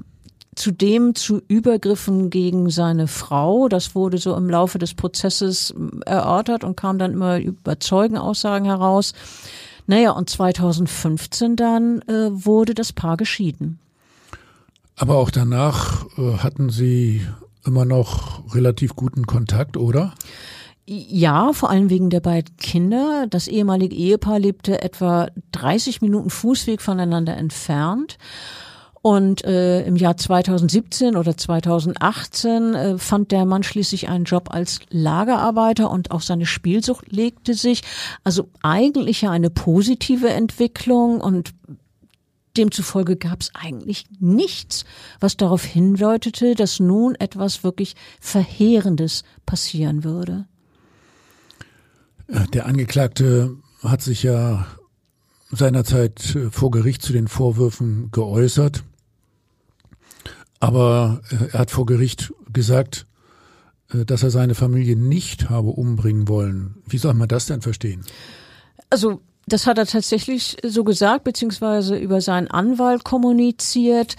zudem 0.54 1.14
zu 1.14 1.40
Übergriffen 1.48 2.28
gegen 2.28 2.70
seine 2.70 3.06
Frau. 3.06 3.68
Das 3.68 3.94
wurde 3.94 4.18
so 4.18 4.34
im 4.36 4.50
Laufe 4.50 4.78
des 4.78 4.94
Prozesses 4.94 5.72
erörtert 6.04 6.64
und 6.64 6.76
kam 6.76 6.98
dann 6.98 7.12
immer 7.12 7.38
über 7.38 7.78
Zeugenaussagen 7.78 8.66
heraus. 8.66 9.14
Naja, 9.86 10.12
und 10.12 10.30
2015 10.30 11.56
dann 11.56 12.02
äh, 12.02 12.28
wurde 12.30 12.74
das 12.74 12.92
Paar 12.92 13.16
geschieden. 13.16 13.78
Aber 14.96 15.16
auch 15.16 15.30
danach 15.30 16.06
äh, 16.18 16.38
hatten 16.38 16.70
Sie 16.70 17.26
immer 17.64 17.84
noch 17.84 18.54
relativ 18.54 18.94
guten 18.94 19.26
Kontakt, 19.26 19.76
oder? 19.76 20.14
Ja, 20.84 21.52
vor 21.52 21.70
allem 21.70 21.90
wegen 21.90 22.10
der 22.10 22.20
beiden 22.20 22.56
Kinder. 22.56 23.26
Das 23.30 23.46
ehemalige 23.46 23.94
Ehepaar 23.94 24.38
lebte 24.38 24.82
etwa 24.82 25.28
30 25.52 26.02
Minuten 26.02 26.28
Fußweg 26.28 26.82
voneinander 26.82 27.36
entfernt. 27.36 28.18
Und 29.02 29.44
äh, 29.44 29.84
im 29.84 29.96
Jahr 29.96 30.16
2017 30.16 31.16
oder 31.16 31.36
2018 31.36 32.74
äh, 32.74 32.98
fand 32.98 33.32
der 33.32 33.44
Mann 33.44 33.64
schließlich 33.64 34.08
einen 34.08 34.24
Job 34.24 34.54
als 34.54 34.78
Lagerarbeiter 34.90 35.90
und 35.90 36.12
auch 36.12 36.20
seine 36.20 36.46
Spielsucht 36.46 37.10
legte 37.10 37.54
sich. 37.54 37.82
Also 38.22 38.48
eigentlich 38.62 39.22
ja 39.22 39.32
eine 39.32 39.50
positive 39.50 40.28
Entwicklung 40.28 41.20
und 41.20 41.52
demzufolge 42.56 43.16
gab 43.16 43.40
es 43.40 43.50
eigentlich 43.54 44.06
nichts, 44.20 44.84
was 45.18 45.36
darauf 45.36 45.64
hindeutete, 45.64 46.54
dass 46.54 46.78
nun 46.78 47.16
etwas 47.16 47.64
wirklich 47.64 47.96
Verheerendes 48.20 49.24
passieren 49.46 50.04
würde. 50.04 50.46
Äh, 52.28 52.46
der 52.52 52.66
Angeklagte 52.66 53.56
hat 53.82 54.00
sich 54.00 54.22
ja 54.22 54.64
seinerzeit 55.50 56.36
äh, 56.36 56.50
vor 56.50 56.70
Gericht 56.70 57.02
zu 57.02 57.12
den 57.12 57.26
Vorwürfen 57.26 58.10
geäußert. 58.12 58.84
Aber 60.62 61.22
äh, 61.32 61.48
er 61.54 61.58
hat 61.58 61.72
vor 61.72 61.86
Gericht 61.86 62.32
gesagt, 62.52 63.06
äh, 63.92 64.04
dass 64.04 64.22
er 64.22 64.30
seine 64.30 64.54
Familie 64.54 64.94
nicht 64.94 65.50
habe 65.50 65.70
umbringen 65.70 66.28
wollen. 66.28 66.76
Wie 66.86 66.98
soll 66.98 67.14
man 67.14 67.26
das 67.26 67.46
denn 67.46 67.62
verstehen? 67.62 68.04
Also 68.88 69.20
das 69.48 69.66
hat 69.66 69.78
er 69.78 69.86
tatsächlich 69.86 70.56
so 70.64 70.84
gesagt, 70.84 71.24
beziehungsweise 71.24 71.96
über 71.98 72.20
seinen 72.20 72.46
Anwalt 72.46 73.02
kommuniziert. 73.02 74.14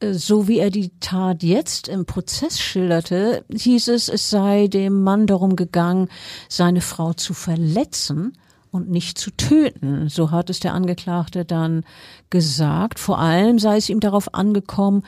Äh, 0.00 0.12
so 0.12 0.48
wie 0.48 0.58
er 0.58 0.68
die 0.68 0.90
Tat 1.00 1.42
jetzt 1.42 1.88
im 1.88 2.04
Prozess 2.04 2.60
schilderte, 2.60 3.46
hieß 3.50 3.88
es, 3.88 4.10
es 4.10 4.28
sei 4.28 4.66
dem 4.68 5.02
Mann 5.02 5.26
darum 5.26 5.56
gegangen, 5.56 6.10
seine 6.50 6.82
Frau 6.82 7.14
zu 7.14 7.32
verletzen 7.32 8.36
und 8.70 8.90
nicht 8.90 9.16
zu 9.16 9.30
töten. 9.30 10.10
So 10.10 10.30
hat 10.30 10.50
es 10.50 10.60
der 10.60 10.74
Angeklagte 10.74 11.46
dann 11.46 11.84
gesagt. 12.28 12.98
Vor 12.98 13.18
allem 13.18 13.58
sei 13.58 13.78
es 13.78 13.88
ihm 13.88 14.00
darauf 14.00 14.34
angekommen, 14.34 15.04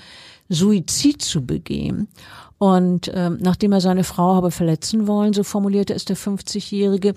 Suizid 0.48 1.22
zu 1.22 1.44
begehen. 1.44 2.08
Und 2.58 3.10
ähm, 3.14 3.38
nachdem 3.40 3.72
er 3.72 3.80
seine 3.80 4.04
Frau 4.04 4.34
habe 4.34 4.50
verletzen 4.50 5.06
wollen, 5.06 5.32
so 5.32 5.44
formulierte 5.44 5.94
es 5.94 6.04
der 6.04 6.16
50-Jährige, 6.16 7.14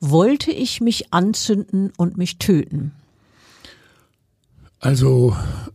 wollte 0.00 0.52
ich 0.52 0.80
mich 0.80 1.12
anzünden 1.12 1.92
und 1.96 2.16
mich 2.16 2.38
töten. 2.38 2.92
Also 4.78 5.34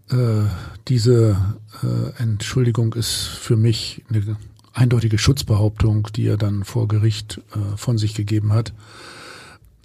äh, 0.10 0.44
diese 0.88 1.36
äh, 1.84 2.22
Entschuldigung 2.22 2.94
ist 2.94 3.14
für 3.16 3.58
mich 3.58 4.04
eine 4.10 4.38
eindeutige 4.74 5.18
Schutzbehauptung, 5.18 6.10
die 6.16 6.28
er 6.28 6.38
dann 6.38 6.64
vor 6.64 6.88
Gericht 6.88 7.42
äh, 7.54 7.76
von 7.76 7.98
sich 7.98 8.14
gegeben 8.14 8.54
hat. 8.54 8.74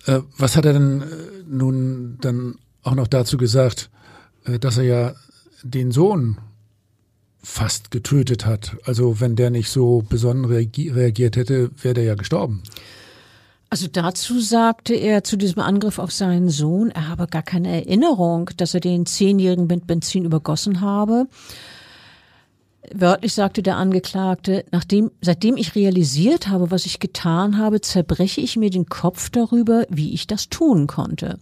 Äh, 0.07 0.21
was 0.37 0.57
hat 0.57 0.67
er 0.67 0.75
denn 0.75 1.03
äh, 1.03 1.07
nun 1.49 2.19
dann 2.21 2.57
auch 2.83 2.95
noch 2.95 3.09
dazu 3.09 3.39
gesagt, 3.39 3.91
äh, 4.45 4.59
dass 4.59 4.77
er 4.77 4.85
ja 4.85 5.15
den 5.63 5.91
Sohn 5.91 6.39
fast 7.45 7.91
getötet 7.91 8.47
hat. 8.47 8.77
Also 8.85 9.21
wenn 9.21 9.37
der 9.37 9.51
nicht 9.51 9.71
so 9.71 10.03
besonnen 10.09 10.45
reagiert 10.45 11.37
hätte, 11.37 11.71
wäre 11.81 11.95
der 11.95 12.05
ja 12.05 12.15
gestorben. 12.15 12.63
Also 13.71 13.89
dazu 13.89 14.41
sagte 14.41 14.95
er 14.95 15.25
zu 15.25 15.37
diesem 15.37 15.61
Angriff 15.61 15.99
auf 15.99 16.13
seinen 16.13 16.49
Sohn, 16.49 16.91
er 16.91 17.09
habe 17.09 17.27
gar 17.27 17.43
keine 17.43 17.85
Erinnerung, 17.85 18.51
dass 18.57 18.75
er 18.75 18.81
den 18.81 19.05
Zehnjährigen 19.05 19.67
mit 19.67 19.87
Benzin 19.87 20.25
übergossen 20.25 20.81
habe. 20.81 21.27
Wörtlich 22.93 23.33
sagte 23.33 23.63
der 23.63 23.77
Angeklagte, 23.77 24.65
nachdem, 24.71 25.11
seitdem 25.21 25.57
ich 25.57 25.75
realisiert 25.75 26.49
habe, 26.49 26.71
was 26.71 26.87
ich 26.87 27.01
getan 27.01 27.59
habe, 27.59 27.81
zerbreche 27.81 28.41
ich 28.41 28.57
mir 28.57 28.71
den 28.71 28.87
Kopf 28.87 29.31
darüber, 29.31 29.87
wie 29.89 30.13
ich 30.15 30.27
das 30.27 30.51
tun 30.51 30.87
konnte. 30.87 31.39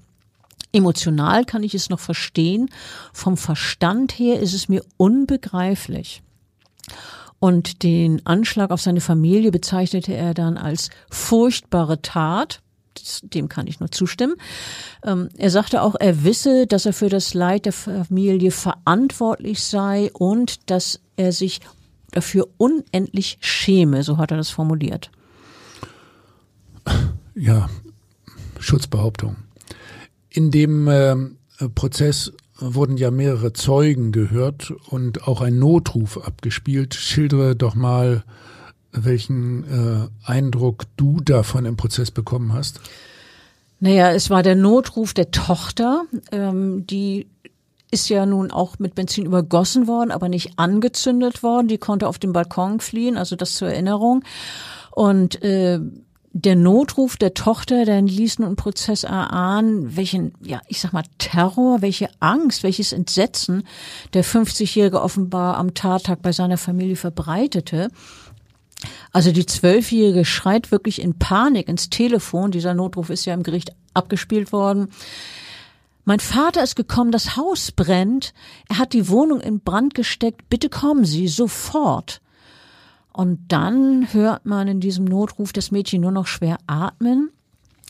Emotional 0.73 1.45
kann 1.45 1.63
ich 1.63 1.75
es 1.75 1.91
noch 1.91 2.01
verstehen, 2.01 2.71
vom 3.13 3.37
Verstand 3.37 4.13
her 4.13 4.41
ist 4.41 4.55
es 4.55 4.69
mir 4.69 4.83
unbegreiflich. 4.97 6.23
Und 7.39 7.83
den 7.83 8.25
Anschlag 8.25 8.71
auf 8.71 8.81
seine 8.81 9.01
Familie 9.01 9.51
bezeichnete 9.51 10.15
er 10.15 10.33
dann 10.33 10.57
als 10.57 10.91
furchtbare 11.11 12.01
Tat. 12.01 12.61
dem 13.23 13.49
kann 13.49 13.67
ich 13.67 13.81
nur 13.81 13.91
zustimmen. 13.91 14.37
Ähm, 15.03 15.29
er 15.37 15.51
sagte 15.51 15.83
auch, 15.83 15.97
er 15.99 16.25
wisse, 16.25 16.67
dass 16.67 16.87
er 16.87 16.93
für 16.93 17.09
das 17.09 17.35
Leid 17.35 17.65
der 17.65 17.73
Familie 17.73 18.51
verantwortlich 18.51 19.65
sei 19.65 20.11
und 20.13 20.71
dass 20.71 21.01
er 21.17 21.33
sich 21.33 21.61
dafür 22.13 22.49
unendlich 22.59 23.39
schäme, 23.41 24.03
so 24.03 24.19
hat 24.19 24.31
er 24.31 24.37
das 24.37 24.51
formuliert. 24.51 25.11
Ja, 27.35 27.71
Schutzbehauptung. 28.61 29.37
In 30.33 30.51
dem 30.51 30.89
äh, 30.89 31.17
Prozess 31.75 32.33
wurden 32.59 32.97
ja 32.97 33.11
mehrere 33.11 33.53
Zeugen 33.53 34.13
gehört 34.13 34.73
und 34.89 35.27
auch 35.27 35.41
ein 35.41 35.59
Notruf 35.59 36.19
abgespielt. 36.19 36.95
Schildere 36.95 37.57
doch 37.57 37.75
mal, 37.75 38.25
welchen 38.93 39.65
äh, 39.65 40.09
Eindruck 40.31 40.85
du 40.97 41.21
davon 41.21 41.65
im 41.65 41.77
Prozess 41.77 42.11
bekommen 42.11 42.53
hast. 42.53 42.81
Naja, 43.81 44.13
es 44.13 44.31
war 44.31 44.43
der 44.43 44.55
Notruf 44.55 45.13
der 45.13 45.33
Tochter, 45.33 46.05
ähm, 46.31 46.87
die 46.87 47.27
ist 47.91 48.09
ja 48.09 48.25
nun 48.25 48.51
auch 48.51 48.79
mit 48.79 48.95
Benzin 48.95 49.27
übergossen 49.27 49.87
worden, 49.87 50.13
aber 50.13 50.29
nicht 50.31 50.53
angezündet 50.57 51.43
worden. 51.43 51.69
Die 51.69 51.77
konnte 51.77 52.09
auf 52.09 52.19
dem 52.19 52.33
Balkon 52.33 52.81
fliehen, 52.81 53.19
also 53.19 53.37
das 53.37 53.55
zur 53.55 53.69
Erinnerung. 53.69 54.25
Und 54.93 55.43
äh, 55.43 55.79
der 56.35 56.57
Notruf 56.57 57.17
der 57.17 57.35
Tochter, 57.35 57.85
der 57.85 58.01
ließ 58.01 58.39
nun 58.39 58.51
im 58.51 58.57
Prozess 58.57 59.05
erahnen, 59.05 59.97
welchen, 59.97 60.33
ja, 60.43 60.61
ich 60.67 60.81
sag 60.81 60.93
mal, 60.93 61.05
Terror, 61.19 61.83
welche 61.83 62.09
Angst, 62.21 62.63
welches 62.63 62.93
Entsetzen 62.93 63.65
der 64.15 64.25
50-Jährige 64.25 65.03
offenbar 65.03 65.59
am 65.59 65.75
Tattag 65.75 66.23
bei 66.23 66.33
seiner 66.33 66.57
Familie 66.57 66.97
verbreitete. 66.97 67.91
Also 69.13 69.31
die 69.31 69.47
Zwölfjährige 69.47 70.25
schreit 70.25 70.71
wirklich 70.73 71.03
in 71.03 71.19
Panik 71.19 71.69
ins 71.69 71.91
Telefon. 71.91 72.51
Dieser 72.51 72.73
Notruf 72.73 73.11
ist 73.11 73.27
ja 73.27 73.35
im 73.35 73.43
Gericht 73.43 73.73
abgespielt 73.93 74.53
worden. 74.53 74.89
Mein 76.05 76.19
Vater 76.19 76.65
ist 76.65 76.77
gekommen, 76.77 77.13
das 77.13 77.37
Haus 77.37 77.73
brennt. 77.73 78.33
Er 78.69 78.79
hat 78.79 78.95
die 78.95 79.09
Wohnung 79.09 79.41
in 79.41 79.61
Brand 79.61 79.95
gesteckt. 79.95 80.49
Bitte 80.49 80.71
kommen 80.71 81.05
Sie 81.05 81.29
sofort. 81.29 82.22
Und 83.13 83.41
dann 83.49 84.13
hört 84.13 84.47
man 84.47 84.69
in 84.69 84.81
diesem 84.81 85.05
Notruf 85.05 85.53
das 85.53 85.71
Mädchen 85.71 86.01
nur 86.01 86.13
noch 86.13 86.27
schwer 86.27 86.59
atmen. 86.67 87.31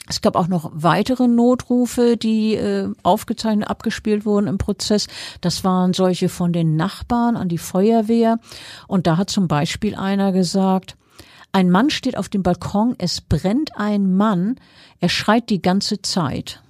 Es 0.09 0.21
gab 0.21 0.35
auch 0.35 0.49
noch 0.49 0.71
weitere 0.75 1.29
Notrufe, 1.29 2.17
die 2.17 2.55
äh, 2.55 2.91
aufgezeichnet, 3.05 3.69
abgespielt 3.69 4.27
wurden 4.27 4.49
im 4.49 4.59
Prozess. 4.59 5.07
Das 5.41 5.63
waren 5.63 5.93
solche 5.93 6.29
von 6.29 6.53
den 6.53 6.75
Nachbarn 6.75 7.37
an 7.37 7.49
die 7.49 7.59
Feuerwehr. 7.59 8.41
Und 8.89 9.07
da 9.07 9.17
hat 9.17 9.31
zum 9.31 9.47
Beispiel 9.47 9.95
einer 9.95 10.33
gesagt, 10.33 10.97
ein 11.53 11.71
Mann 11.71 11.91
steht 11.91 12.17
auf 12.17 12.29
dem 12.29 12.43
Balkon, 12.43 12.95
es 12.99 13.21
brennt 13.21 13.77
ein 13.77 14.17
Mann, 14.17 14.57
er 15.01 15.11
schreit 15.11 15.51
die 15.51 15.63
ganze 15.63 16.01
Zeit. 16.01 16.62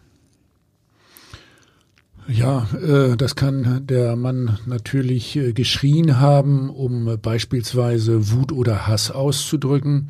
Ja, 2.33 2.67
äh, 2.83 3.17
das 3.17 3.37
kann 3.37 3.87
der 3.87 4.17
Mann 4.17 4.59
natürlich 4.65 5.37
äh, 5.37 5.53
geschrien 5.53 6.19
haben, 6.19 6.71
um 6.71 7.19
beispielsweise 7.21 8.31
Wut 8.33 8.53
oder 8.53 8.87
Hass 8.87 9.11
auszudrücken. 9.11 10.09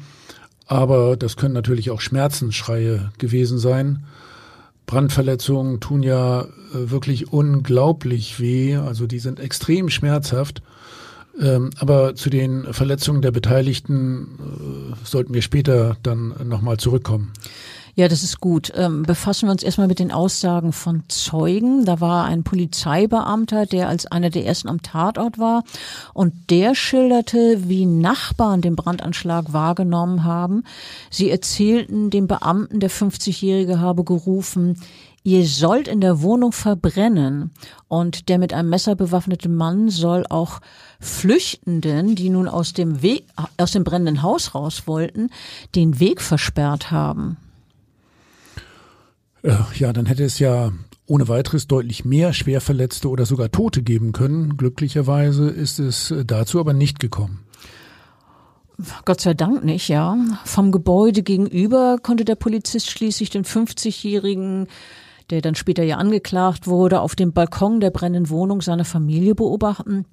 Aber 0.66 1.16
das 1.16 1.36
können 1.36 1.54
natürlich 1.54 1.90
auch 1.90 2.00
Schmerzensschreie 2.00 3.10
gewesen 3.18 3.58
sein. 3.58 4.04
Brandverletzungen 4.86 5.80
tun 5.80 6.04
ja 6.04 6.42
äh, 6.42 6.46
wirklich 6.72 7.32
unglaublich 7.32 8.38
weh, 8.38 8.76
also 8.76 9.08
die 9.08 9.18
sind 9.18 9.40
extrem 9.40 9.90
schmerzhaft. 9.90 10.62
Ähm, 11.40 11.70
aber 11.78 12.14
zu 12.14 12.30
den 12.30 12.72
Verletzungen 12.72 13.22
der 13.22 13.30
Beteiligten 13.30 14.94
sollten 15.04 15.34
wir 15.34 15.42
später 15.42 15.96
dann 16.02 16.34
nochmal 16.44 16.76
zurückkommen. 16.76 17.32
Ja, 17.94 18.08
das 18.08 18.22
ist 18.22 18.40
gut. 18.40 18.72
Ähm, 18.74 19.02
befassen 19.02 19.48
wir 19.48 19.52
uns 19.52 19.62
erstmal 19.62 19.86
mit 19.86 19.98
den 19.98 20.12
Aussagen 20.12 20.72
von 20.72 21.02
Zeugen. 21.08 21.84
Da 21.84 22.00
war 22.00 22.24
ein 22.24 22.42
Polizeibeamter, 22.42 23.66
der 23.66 23.88
als 23.90 24.06
einer 24.06 24.30
der 24.30 24.46
ersten 24.46 24.68
am 24.68 24.80
Tatort 24.80 25.38
war. 25.38 25.62
Und 26.14 26.32
der 26.48 26.74
schilderte, 26.74 27.68
wie 27.68 27.84
Nachbarn 27.84 28.62
den 28.62 28.76
Brandanschlag 28.76 29.52
wahrgenommen 29.52 30.24
haben. 30.24 30.64
Sie 31.10 31.30
erzählten 31.30 32.08
dem 32.08 32.28
Beamten, 32.28 32.80
der 32.80 32.90
50-Jährige 32.90 33.78
habe 33.78 34.04
gerufen, 34.04 34.78
Ihr 35.24 35.46
sollt 35.46 35.86
in 35.86 36.00
der 36.00 36.22
Wohnung 36.22 36.52
verbrennen. 36.52 37.52
Und 37.88 38.28
der 38.28 38.38
mit 38.38 38.52
einem 38.52 38.70
Messer 38.70 38.96
bewaffnete 38.96 39.48
Mann 39.48 39.88
soll 39.88 40.24
auch 40.28 40.60
Flüchtenden, 41.00 42.14
die 42.16 42.30
nun 42.30 42.48
aus 42.48 42.72
dem 42.72 43.02
Weg, 43.02 43.26
aus 43.56 43.72
dem 43.72 43.84
brennenden 43.84 44.22
Haus 44.22 44.54
raus 44.54 44.82
wollten, 44.86 45.30
den 45.74 46.00
Weg 46.00 46.20
versperrt 46.20 46.90
haben. 46.90 47.36
Äh, 49.42 49.56
ja, 49.74 49.92
dann 49.92 50.06
hätte 50.06 50.24
es 50.24 50.38
ja 50.38 50.72
ohne 51.06 51.28
weiteres 51.28 51.66
deutlich 51.66 52.04
mehr 52.04 52.32
Schwerverletzte 52.32 53.08
oder 53.08 53.26
sogar 53.26 53.50
Tote 53.50 53.82
geben 53.82 54.12
können. 54.12 54.56
Glücklicherweise 54.56 55.48
ist 55.48 55.78
es 55.78 56.10
äh, 56.10 56.24
dazu 56.24 56.58
aber 56.58 56.72
nicht 56.72 57.00
gekommen. 57.00 57.40
Gott 59.04 59.20
sei 59.20 59.34
Dank 59.34 59.64
nicht, 59.64 59.88
ja. 59.88 60.16
Vom 60.44 60.72
Gebäude 60.72 61.22
gegenüber 61.22 61.98
konnte 62.02 62.24
der 62.24 62.34
Polizist 62.36 62.90
schließlich 62.90 63.30
den 63.30 63.44
50-jährigen, 63.44 64.66
der 65.30 65.40
dann 65.40 65.54
später 65.54 65.82
ja 65.82 65.96
angeklagt 65.96 66.66
wurde, 66.66 67.00
auf 67.00 67.14
dem 67.14 67.32
Balkon 67.32 67.80
der 67.80 67.90
brennenden 67.90 68.30
Wohnung 68.30 68.60
seiner 68.60 68.84
Familie 68.84 69.34
beobachten. 69.34 70.04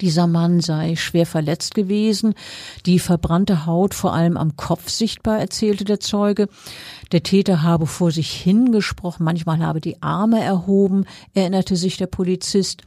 Dieser 0.00 0.26
Mann 0.26 0.60
sei 0.60 0.94
schwer 0.96 1.24
verletzt 1.24 1.74
gewesen, 1.74 2.34
die 2.84 2.98
verbrannte 2.98 3.64
Haut 3.64 3.94
vor 3.94 4.12
allem 4.12 4.36
am 4.36 4.56
Kopf 4.56 4.90
sichtbar, 4.90 5.38
erzählte 5.38 5.84
der 5.84 6.00
Zeuge. 6.00 6.48
Der 7.12 7.22
Täter 7.22 7.62
habe 7.62 7.86
vor 7.86 8.10
sich 8.10 8.32
hingesprochen, 8.32 9.24
manchmal 9.24 9.60
habe 9.60 9.80
die 9.80 10.02
Arme 10.02 10.42
erhoben, 10.42 11.04
erinnerte 11.34 11.76
sich 11.76 11.96
der 11.96 12.06
Polizist. 12.06 12.82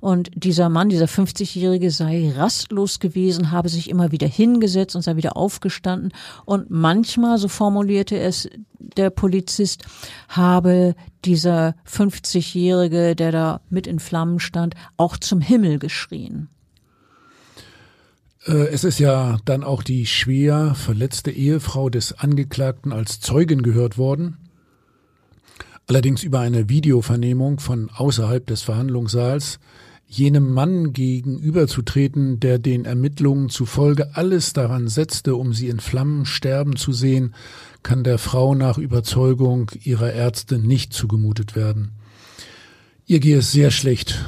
Und 0.00 0.30
dieser 0.34 0.68
Mann, 0.68 0.88
dieser 0.88 1.06
50-Jährige, 1.06 1.90
sei 1.90 2.32
rastlos 2.36 3.00
gewesen, 3.00 3.50
habe 3.50 3.68
sich 3.68 3.90
immer 3.90 4.12
wieder 4.12 4.28
hingesetzt 4.28 4.94
und 4.94 5.02
sei 5.02 5.16
wieder 5.16 5.36
aufgestanden. 5.36 6.12
Und 6.44 6.70
manchmal, 6.70 7.38
so 7.38 7.48
formulierte 7.48 8.18
es 8.18 8.48
der 8.78 9.10
Polizist, 9.10 9.84
habe 10.28 10.94
dieser 11.24 11.74
50-Jährige, 11.88 13.16
der 13.16 13.32
da 13.32 13.60
mit 13.70 13.86
in 13.86 13.98
Flammen 13.98 14.38
stand, 14.40 14.74
auch 14.96 15.16
zum 15.16 15.40
Himmel 15.40 15.78
geschrien. 15.78 16.48
Äh, 18.46 18.68
es 18.68 18.84
ist 18.84 18.98
ja 18.98 19.38
dann 19.44 19.64
auch 19.64 19.82
die 19.82 20.06
schwer 20.06 20.74
verletzte 20.74 21.30
Ehefrau 21.30 21.88
des 21.90 22.18
Angeklagten 22.18 22.92
als 22.92 23.20
Zeugin 23.20 23.62
gehört 23.62 23.98
worden. 23.98 24.36
Allerdings 25.86 26.22
über 26.22 26.40
eine 26.40 26.68
Videovernehmung 26.68 27.60
von 27.60 27.90
außerhalb 27.90 28.46
des 28.46 28.62
Verhandlungssaals, 28.62 29.58
jenem 30.06 30.52
Mann 30.52 30.92
gegenüberzutreten, 30.92 32.40
der 32.40 32.58
den 32.58 32.84
Ermittlungen 32.84 33.48
zufolge 33.48 34.14
alles 34.14 34.52
daran 34.52 34.88
setzte, 34.88 35.34
um 35.34 35.52
sie 35.52 35.68
in 35.68 35.80
Flammen 35.80 36.24
sterben 36.24 36.76
zu 36.76 36.92
sehen, 36.92 37.34
kann 37.82 38.04
der 38.04 38.18
Frau 38.18 38.54
nach 38.54 38.78
Überzeugung 38.78 39.70
ihrer 39.82 40.12
Ärzte 40.12 40.58
nicht 40.58 40.92
zugemutet 40.94 41.56
werden. 41.56 41.92
Ihr 43.06 43.20
gehe 43.20 43.38
es 43.38 43.52
sehr 43.52 43.70
schlecht, 43.70 44.24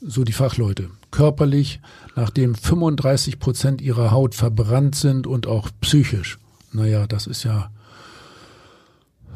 so 0.00 0.24
die 0.24 0.32
Fachleute 0.32 0.90
körperlich, 1.10 1.80
nachdem 2.14 2.54
35 2.54 3.38
Prozent 3.38 3.80
ihrer 3.80 4.10
Haut 4.10 4.34
verbrannt 4.34 4.94
sind 4.94 5.26
und 5.26 5.46
auch 5.46 5.70
psychisch. 5.80 6.38
Naja, 6.72 7.06
das 7.06 7.26
ist 7.26 7.44
ja 7.44 7.70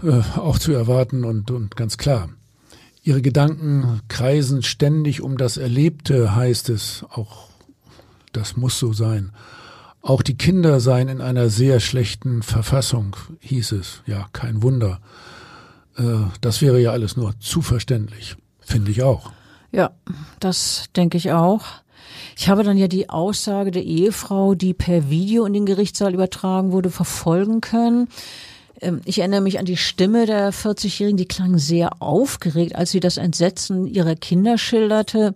äh, 0.02 0.22
auch 0.38 0.58
zu 0.58 0.72
erwarten 0.72 1.24
und, 1.24 1.50
und 1.50 1.76
ganz 1.76 1.96
klar. 1.98 2.30
Ihre 3.02 3.22
Gedanken 3.22 4.00
kreisen 4.08 4.62
ständig 4.62 5.22
um 5.22 5.38
das 5.38 5.56
Erlebte, 5.56 6.34
heißt 6.34 6.68
es. 6.68 7.04
Auch 7.10 7.48
das 8.32 8.56
muss 8.56 8.78
so 8.78 8.92
sein. 8.92 9.32
Auch 10.02 10.22
die 10.22 10.36
Kinder 10.36 10.80
seien 10.80 11.08
in 11.08 11.20
einer 11.20 11.48
sehr 11.48 11.80
schlechten 11.80 12.42
Verfassung, 12.42 13.16
hieß 13.40 13.72
es. 13.72 14.02
Ja, 14.06 14.28
kein 14.32 14.62
Wunder. 14.62 15.00
Äh, 15.96 16.02
das 16.40 16.62
wäre 16.62 16.80
ja 16.80 16.92
alles 16.92 17.16
nur 17.16 17.38
zu 17.40 17.62
verständlich. 17.62 18.36
Finde 18.60 18.90
ich 18.90 19.02
auch. 19.02 19.32
Ja, 19.72 19.92
das 20.40 20.84
denke 20.96 21.16
ich 21.16 21.32
auch. 21.32 21.64
Ich 22.36 22.48
habe 22.48 22.64
dann 22.64 22.76
ja 22.76 22.88
die 22.88 23.08
Aussage 23.08 23.70
der 23.70 23.84
Ehefrau, 23.84 24.54
die 24.54 24.74
per 24.74 25.10
Video 25.10 25.44
in 25.44 25.52
den 25.52 25.66
Gerichtssaal 25.66 26.14
übertragen 26.14 26.72
wurde, 26.72 26.90
verfolgen 26.90 27.60
können. 27.60 28.08
Ähm, 28.80 29.00
ich 29.04 29.18
erinnere 29.18 29.42
mich 29.42 29.58
an 29.58 29.66
die 29.66 29.76
Stimme 29.76 30.26
der 30.26 30.52
40-Jährigen, 30.52 31.16
die 31.16 31.26
klang 31.26 31.58
sehr 31.58 32.02
aufgeregt, 32.02 32.74
als 32.74 32.90
sie 32.90 33.00
das 33.00 33.16
Entsetzen 33.16 33.86
ihrer 33.86 34.16
Kinder 34.16 34.58
schilderte. 34.58 35.34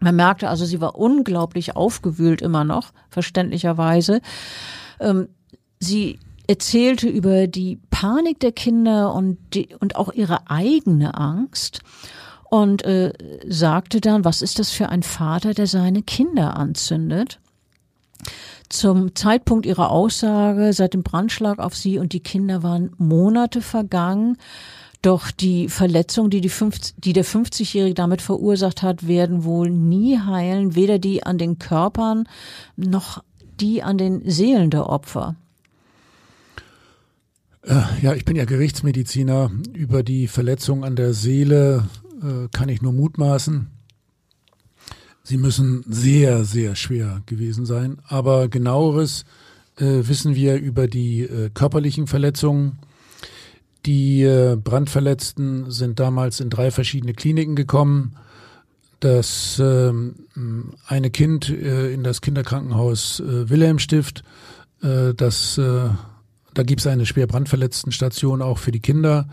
Man 0.00 0.16
merkte 0.16 0.48
also, 0.48 0.64
sie 0.64 0.80
war 0.80 0.96
unglaublich 0.96 1.76
aufgewühlt 1.76 2.40
immer 2.40 2.64
noch, 2.64 2.92
verständlicherweise. 3.10 4.20
Ähm, 5.00 5.28
sie 5.80 6.18
erzählte 6.46 7.08
über 7.08 7.46
die 7.46 7.78
Panik 7.90 8.40
der 8.40 8.52
Kinder 8.52 9.12
und, 9.12 9.38
die, 9.52 9.68
und 9.78 9.96
auch 9.96 10.12
ihre 10.12 10.50
eigene 10.50 11.14
Angst 11.14 11.80
und 12.50 12.84
äh, 12.84 13.12
sagte 13.46 14.00
dann, 14.00 14.24
was 14.24 14.42
ist 14.42 14.58
das 14.58 14.70
für 14.70 14.88
ein 14.88 15.02
Vater, 15.02 15.54
der 15.54 15.66
seine 15.66 16.02
Kinder 16.02 16.56
anzündet? 16.56 17.40
Zum 18.68 19.14
Zeitpunkt 19.14 19.66
ihrer 19.66 19.90
Aussage, 19.90 20.72
seit 20.72 20.94
dem 20.94 21.02
Brandschlag 21.02 21.58
auf 21.58 21.76
sie 21.76 21.98
und 21.98 22.12
die 22.12 22.20
Kinder 22.20 22.62
waren 22.62 22.90
Monate 22.98 23.60
vergangen. 23.62 24.36
Doch 25.00 25.30
die 25.30 25.68
Verletzungen, 25.68 26.30
die, 26.30 26.40
die, 26.40 26.48
50, 26.48 26.96
die 26.98 27.12
der 27.12 27.24
50-Jährige 27.24 27.94
damit 27.94 28.20
verursacht 28.20 28.82
hat, 28.82 29.06
werden 29.06 29.44
wohl 29.44 29.70
nie 29.70 30.18
heilen, 30.18 30.74
weder 30.74 30.98
die 30.98 31.22
an 31.22 31.38
den 31.38 31.58
Körpern 31.58 32.28
noch 32.76 33.22
die 33.60 33.82
an 33.82 33.96
den 33.96 34.28
Seelen 34.28 34.70
der 34.70 34.88
Opfer. 34.88 35.36
Äh, 37.62 37.82
ja, 38.02 38.14
ich 38.14 38.24
bin 38.24 38.36
ja 38.36 38.44
Gerichtsmediziner. 38.44 39.50
Über 39.72 40.02
die 40.02 40.26
Verletzung 40.26 40.84
an 40.84 40.96
der 40.96 41.12
Seele 41.12 41.88
äh, 42.22 42.48
kann 42.52 42.68
ich 42.68 42.82
nur 42.82 42.92
mutmaßen. 42.92 43.68
Sie 45.22 45.36
müssen 45.36 45.84
sehr, 45.86 46.44
sehr 46.44 46.74
schwer 46.74 47.22
gewesen 47.26 47.66
sein. 47.66 47.98
Aber 48.06 48.48
genaueres 48.48 49.24
äh, 49.76 50.08
wissen 50.08 50.34
wir 50.34 50.56
über 50.56 50.88
die 50.88 51.22
äh, 51.22 51.50
körperlichen 51.50 52.06
Verletzungen. 52.06 52.78
Die 53.84 54.22
äh, 54.22 54.56
Brandverletzten 54.56 55.70
sind 55.70 56.00
damals 56.00 56.40
in 56.40 56.50
drei 56.50 56.70
verschiedene 56.70 57.14
Kliniken 57.14 57.56
gekommen. 57.56 58.16
Das 59.00 59.60
ähm, 59.62 60.14
eine 60.86 61.10
Kind 61.10 61.48
äh, 61.50 61.92
in 61.92 62.02
das 62.02 62.20
Kinderkrankenhaus 62.20 63.20
äh, 63.20 63.48
Wilhelmstift, 63.48 64.24
äh, 64.82 65.14
das 65.14 65.60
da 66.54 66.64
gibt 66.64 66.80
es 66.80 66.88
eine 66.88 67.06
schwer 67.06 67.28
brandverletzten 67.28 67.92
Station 67.92 68.42
auch 68.42 68.58
für 68.58 68.72
die 68.72 68.80
Kinder. 68.80 69.28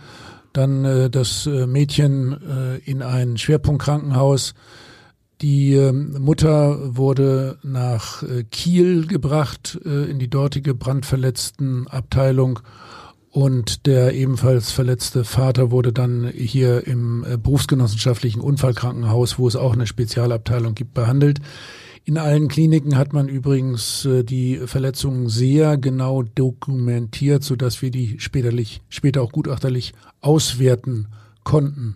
Dann 0.55 0.85
äh, 0.85 1.09
das 1.09 1.45
äh, 1.47 1.67
Mädchen 1.67 2.33
äh, 2.33 2.77
in 2.89 3.01
ein 3.01 3.37
Schwerpunktkrankenhaus 3.37 4.53
die 5.41 5.73
ähm, 5.73 6.15
Mutter 6.21 6.95
wurde 6.95 7.57
nach 7.61 8.23
äh, 8.23 8.45
Kiel 8.45 9.05
gebracht 9.05 9.77
äh, 9.83 10.09
in 10.09 10.17
die 10.17 10.29
dortige 10.29 10.73
brandverletzten 10.73 11.87
Abteilung 11.87 12.59
und 13.31 13.85
der 13.85 14.13
ebenfalls 14.13 14.71
verletzte 14.71 15.25
Vater 15.25 15.69
wurde 15.69 15.91
dann 15.91 16.31
hier 16.33 16.87
im 16.87 17.25
äh, 17.25 17.37
berufsgenossenschaftlichen 17.37 18.39
Unfallkrankenhaus, 18.39 19.37
wo 19.37 19.45
es 19.45 19.57
auch 19.57 19.73
eine 19.73 19.87
Spezialabteilung 19.87 20.73
gibt, 20.73 20.93
behandelt. 20.93 21.41
In 22.07 22.19
allen 22.19 22.47
Kliniken 22.47 22.97
hat 22.97 23.13
man 23.13 23.27
übrigens 23.27 24.07
die 24.07 24.57
Verletzungen 24.65 25.27
sehr 25.27 25.75
genau 25.77 26.21
dokumentiert, 26.21 27.43
so 27.43 27.55
dass 27.55 27.81
wir 27.81 27.89
die 27.89 28.19
späterlich, 28.19 28.81
später 28.89 29.23
auch 29.23 29.31
gutachterlich 29.31 29.93
auswerten 30.21 31.07
konnten. 31.43 31.95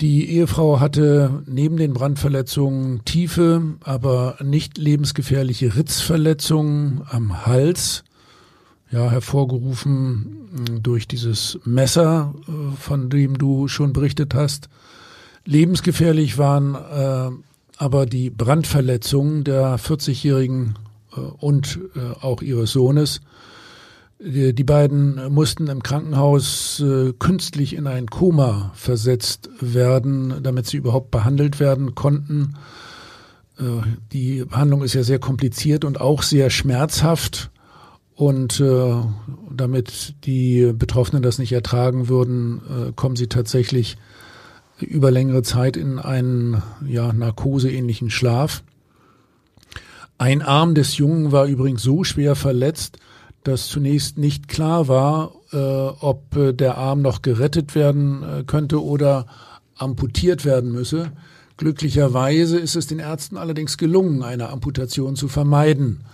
Die 0.00 0.30
Ehefrau 0.30 0.80
hatte 0.80 1.42
neben 1.46 1.76
den 1.76 1.92
Brandverletzungen 1.92 3.04
tiefe, 3.04 3.74
aber 3.82 4.36
nicht 4.42 4.78
lebensgefährliche 4.78 5.76
Ritzverletzungen 5.76 7.02
am 7.10 7.44
Hals, 7.44 8.04
ja, 8.90 9.10
hervorgerufen 9.10 10.48
hm, 10.68 10.82
durch 10.82 11.06
dieses 11.06 11.58
Messer, 11.64 12.34
äh, 12.48 12.76
von 12.76 13.10
dem 13.10 13.36
du 13.36 13.68
schon 13.68 13.92
berichtet 13.92 14.34
hast. 14.34 14.68
Lebensgefährlich 15.44 16.38
waren 16.38 16.74
äh, 16.74 17.30
aber 17.80 18.04
die 18.04 18.28
Brandverletzungen 18.28 19.42
der 19.42 19.78
40-Jährigen 19.78 20.74
äh, 21.16 21.20
und 21.20 21.80
äh, 21.96 22.12
auch 22.20 22.42
ihres 22.42 22.72
Sohnes. 22.72 23.22
Die 24.22 24.64
beiden 24.64 25.32
mussten 25.32 25.68
im 25.68 25.82
Krankenhaus 25.82 26.80
äh, 26.80 27.14
künstlich 27.18 27.74
in 27.74 27.86
ein 27.86 28.08
Koma 28.08 28.70
versetzt 28.74 29.48
werden, 29.60 30.42
damit 30.42 30.66
sie 30.66 30.76
überhaupt 30.76 31.10
behandelt 31.10 31.58
werden 31.58 31.94
konnten. 31.94 32.54
Die 34.12 34.44
Behandlung 34.44 34.82
ist 34.82 34.94
ja 34.94 35.02
sehr 35.02 35.18
kompliziert 35.18 35.86
und 35.86 36.00
auch 36.00 36.22
sehr 36.22 36.48
schmerzhaft. 36.48 37.50
Und 38.14 38.62
damit 39.50 40.14
die 40.24 40.72
Betroffenen 40.72 41.22
das 41.22 41.38
nicht 41.38 41.52
ertragen 41.52 42.08
würden, 42.08 42.94
kommen 42.96 43.16
sie 43.16 43.28
tatsächlich 43.28 43.98
über 44.82 45.10
längere 45.10 45.42
Zeit 45.42 45.76
in 45.76 45.98
einen 45.98 46.62
ja, 46.86 47.12
narkoseähnlichen 47.12 48.10
Schlaf. 48.10 48.62
Ein 50.18 50.42
Arm 50.42 50.74
des 50.74 50.96
Jungen 50.96 51.32
war 51.32 51.46
übrigens 51.46 51.82
so 51.82 52.04
schwer 52.04 52.36
verletzt, 52.36 52.98
dass 53.42 53.68
zunächst 53.68 54.18
nicht 54.18 54.48
klar 54.48 54.86
war, 54.88 55.32
äh, 55.52 55.56
ob 55.56 56.36
äh, 56.36 56.52
der 56.52 56.76
Arm 56.76 57.00
noch 57.00 57.22
gerettet 57.22 57.74
werden 57.74 58.22
äh, 58.22 58.44
könnte 58.44 58.84
oder 58.84 59.26
amputiert 59.76 60.44
werden 60.44 60.72
müsse. 60.72 61.12
Glücklicherweise 61.56 62.58
ist 62.58 62.76
es 62.76 62.86
den 62.86 62.98
Ärzten 62.98 63.38
allerdings 63.38 63.78
gelungen, 63.78 64.22
eine 64.22 64.50
Amputation 64.50 65.16
zu 65.16 65.28
vermeiden. 65.28 66.04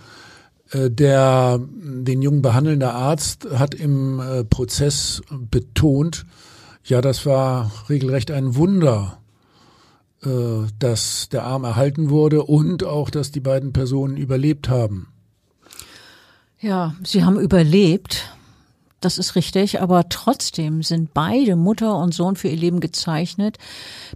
Äh, 0.71 0.89
der 0.91 1.59
den 1.61 2.21
Jungen 2.21 2.41
behandelnde 2.41 2.91
Arzt 2.91 3.47
hat 3.53 3.73
im 3.73 4.19
äh, 4.19 4.43
Prozess 4.43 5.21
betont, 5.31 6.25
ja, 6.87 7.01
das 7.01 7.25
war 7.25 7.71
regelrecht 7.89 8.31
ein 8.31 8.55
Wunder, 8.55 9.19
äh, 10.23 10.67
dass 10.79 11.29
der 11.29 11.43
Arm 11.43 11.65
erhalten 11.65 12.09
wurde 12.09 12.43
und 12.43 12.83
auch, 12.83 13.09
dass 13.09 13.31
die 13.31 13.41
beiden 13.41 13.73
Personen 13.73 14.17
überlebt 14.17 14.69
haben. 14.69 15.07
Ja, 16.59 16.95
sie 17.03 17.23
haben 17.23 17.39
überlebt. 17.39 18.33
Das 18.99 19.19
ist 19.19 19.35
richtig, 19.35 19.79
aber 19.79 20.09
trotzdem 20.09 20.81
sind 20.81 21.13
beide 21.13 21.55
Mutter 21.55 21.97
und 21.97 22.15
Sohn 22.15 22.35
für 22.35 22.47
ihr 22.47 22.57
Leben 22.57 22.79
gezeichnet. 22.79 23.57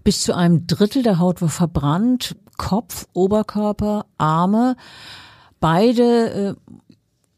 Bis 0.03 0.23
zu 0.23 0.33
einem 0.33 0.65
Drittel 0.65 1.03
der 1.03 1.19
Haut 1.19 1.41
war 1.41 1.49
verbrannt, 1.49 2.35
Kopf, 2.57 3.05
Oberkörper, 3.13 4.05
Arme. 4.17 4.75
Beide 5.59 6.31
äh, 6.31 6.71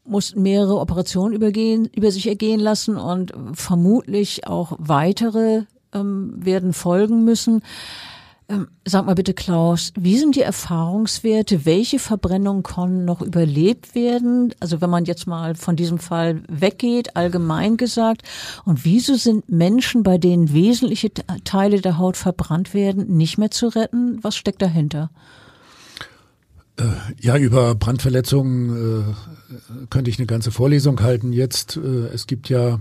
mussten 0.04 0.42
mehrere 0.42 0.78
Operationen 0.78 1.34
übergehen, 1.34 1.86
über 1.94 2.10
sich 2.10 2.26
ergehen 2.26 2.60
lassen 2.60 2.96
und 2.96 3.32
vermutlich 3.54 4.46
auch 4.46 4.76
weitere 4.78 5.62
ähm, 5.92 6.34
werden 6.36 6.72
folgen 6.72 7.24
müssen. 7.24 7.62
Ähm, 8.46 8.68
sag 8.84 9.06
mal 9.06 9.14
bitte, 9.14 9.32
Klaus, 9.32 9.92
wie 9.98 10.18
sind 10.18 10.36
die 10.36 10.42
Erfahrungswerte? 10.42 11.64
Welche 11.64 11.98
Verbrennungen 11.98 12.62
konnten 12.62 13.06
noch 13.06 13.22
überlebt 13.22 13.94
werden? 13.94 14.54
Also 14.60 14.82
wenn 14.82 14.90
man 14.90 15.06
jetzt 15.06 15.26
mal 15.26 15.54
von 15.54 15.76
diesem 15.76 15.98
Fall 15.98 16.42
weggeht, 16.48 17.16
allgemein 17.16 17.78
gesagt. 17.78 18.22
Und 18.66 18.84
wieso 18.84 19.14
sind 19.14 19.48
Menschen, 19.48 20.02
bei 20.02 20.18
denen 20.18 20.52
wesentliche 20.52 21.10
Teile 21.44 21.80
der 21.80 21.96
Haut 21.96 22.18
verbrannt 22.18 22.74
werden, 22.74 23.16
nicht 23.16 23.38
mehr 23.38 23.50
zu 23.50 23.68
retten? 23.68 24.22
Was 24.22 24.36
steckt 24.36 24.60
dahinter? 24.60 25.10
Äh, 26.76 26.84
ja, 27.20 27.36
über 27.36 27.74
Brandverletzungen 27.74 29.04
äh, 29.04 29.86
könnte 29.90 30.10
ich 30.10 30.18
eine 30.18 30.26
ganze 30.26 30.50
Vorlesung 30.50 31.00
halten. 31.00 31.32
Jetzt, 31.32 31.76
äh, 31.76 32.08
es 32.12 32.26
gibt 32.26 32.48
ja 32.48 32.80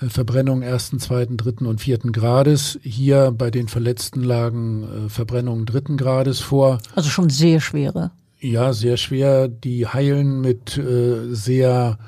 äh, 0.00 0.06
Verbrennung 0.06 0.62
ersten, 0.62 0.98
zweiten, 0.98 1.36
dritten 1.36 1.66
und 1.66 1.80
vierten 1.80 2.12
Grades. 2.12 2.78
Hier 2.82 3.32
bei 3.36 3.50
den 3.50 3.68
Verletzten 3.68 4.22
lagen 4.22 4.84
äh, 5.06 5.08
Verbrennungen 5.10 5.66
dritten 5.66 5.98
Grades 5.98 6.40
vor. 6.40 6.78
Also 6.94 7.10
schon 7.10 7.28
sehr 7.28 7.60
schwere. 7.60 8.10
Ja, 8.40 8.72
sehr 8.72 8.96
schwer. 8.96 9.48
Die 9.48 9.86
heilen 9.86 10.40
mit 10.40 10.78
äh, 10.78 11.34
sehr 11.34 11.98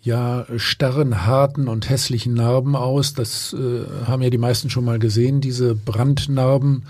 ja 0.00 0.46
starren, 0.56 1.26
harten 1.26 1.68
und 1.68 1.88
hässlichen 1.88 2.34
Narben 2.34 2.74
aus. 2.74 3.14
Das 3.14 3.54
haben 4.04 4.22
ja 4.22 4.30
die 4.30 4.38
meisten 4.38 4.68
schon 4.68 4.84
mal 4.84 4.98
gesehen, 4.98 5.40
diese 5.40 5.76
Brandnarben. 5.76 6.86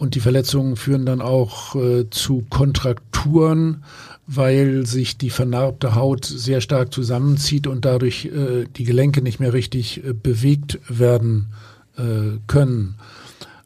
Und 0.00 0.14
die 0.16 0.20
Verletzungen 0.20 0.76
führen 0.76 1.04
dann 1.04 1.20
auch 1.20 1.76
äh, 1.76 2.08
zu 2.10 2.44
Kontrakturen 2.48 3.84
weil 4.32 4.86
sich 4.86 5.18
die 5.18 5.30
vernarbte 5.30 5.96
Haut 5.96 6.24
sehr 6.24 6.60
stark 6.60 6.94
zusammenzieht 6.94 7.66
und 7.66 7.84
dadurch 7.84 8.26
äh, 8.26 8.64
die 8.76 8.84
Gelenke 8.84 9.22
nicht 9.22 9.40
mehr 9.40 9.52
richtig 9.52 10.04
äh, 10.04 10.12
bewegt 10.12 10.78
werden 10.88 11.48
äh, 11.96 12.38
können. 12.46 12.94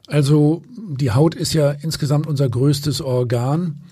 Also 0.06 0.62
die 0.74 1.10
Haut 1.10 1.34
ist 1.34 1.52
ja 1.52 1.70
insgesamt 1.70 2.26
unser 2.26 2.48
größtes 2.48 3.02
Organ 3.02 3.82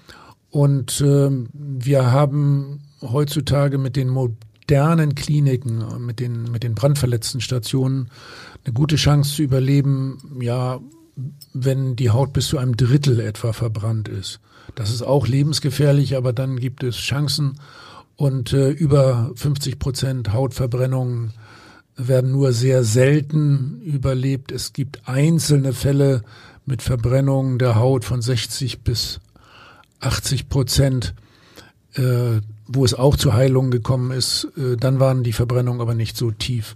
und 0.48 1.02
ähm, 1.06 1.48
wir 1.52 2.10
haben 2.10 2.80
heutzutage 3.02 3.76
mit 3.76 3.94
den 3.94 4.08
modernen 4.08 5.14
Kliniken, 5.14 5.84
mit 6.06 6.20
den, 6.20 6.44
mit 6.50 6.62
den 6.62 6.74
brandverletzten 6.74 7.42
Stationen 7.42 8.08
eine 8.64 8.72
gute 8.72 8.96
Chance 8.96 9.36
zu 9.36 9.42
überleben, 9.42 10.16
ja, 10.40 10.80
wenn 11.52 11.96
die 11.96 12.10
Haut 12.10 12.32
bis 12.32 12.48
zu 12.48 12.58
einem 12.58 12.76
Drittel 12.76 13.20
etwa 13.20 13.52
verbrannt 13.52 14.08
ist. 14.08 14.40
Das 14.74 14.90
ist 14.90 15.02
auch 15.02 15.26
lebensgefährlich, 15.26 16.16
aber 16.16 16.32
dann 16.32 16.58
gibt 16.58 16.82
es 16.82 16.96
Chancen 16.96 17.58
und 18.16 18.52
äh, 18.52 18.70
über 18.70 19.32
50 19.34 19.78
Prozent 19.78 20.32
Hautverbrennungen 20.32 21.32
werden 21.96 22.30
nur 22.32 22.52
sehr 22.52 22.84
selten 22.84 23.80
überlebt. 23.82 24.52
Es 24.52 24.72
gibt 24.72 25.06
einzelne 25.06 25.72
Fälle 25.72 26.22
mit 26.64 26.82
Verbrennungen 26.82 27.58
der 27.58 27.76
Haut 27.76 28.04
von 28.04 28.22
60 28.22 28.82
bis 28.82 29.20
80 30.00 30.48
Prozent, 30.48 31.14
äh, 31.94 32.40
wo 32.66 32.84
es 32.84 32.94
auch 32.94 33.16
zu 33.16 33.34
Heilungen 33.34 33.70
gekommen 33.70 34.10
ist. 34.10 34.48
Äh, 34.56 34.76
dann 34.76 35.00
waren 35.00 35.22
die 35.22 35.32
Verbrennungen 35.32 35.80
aber 35.80 35.94
nicht 35.94 36.16
so 36.16 36.30
tief. 36.30 36.74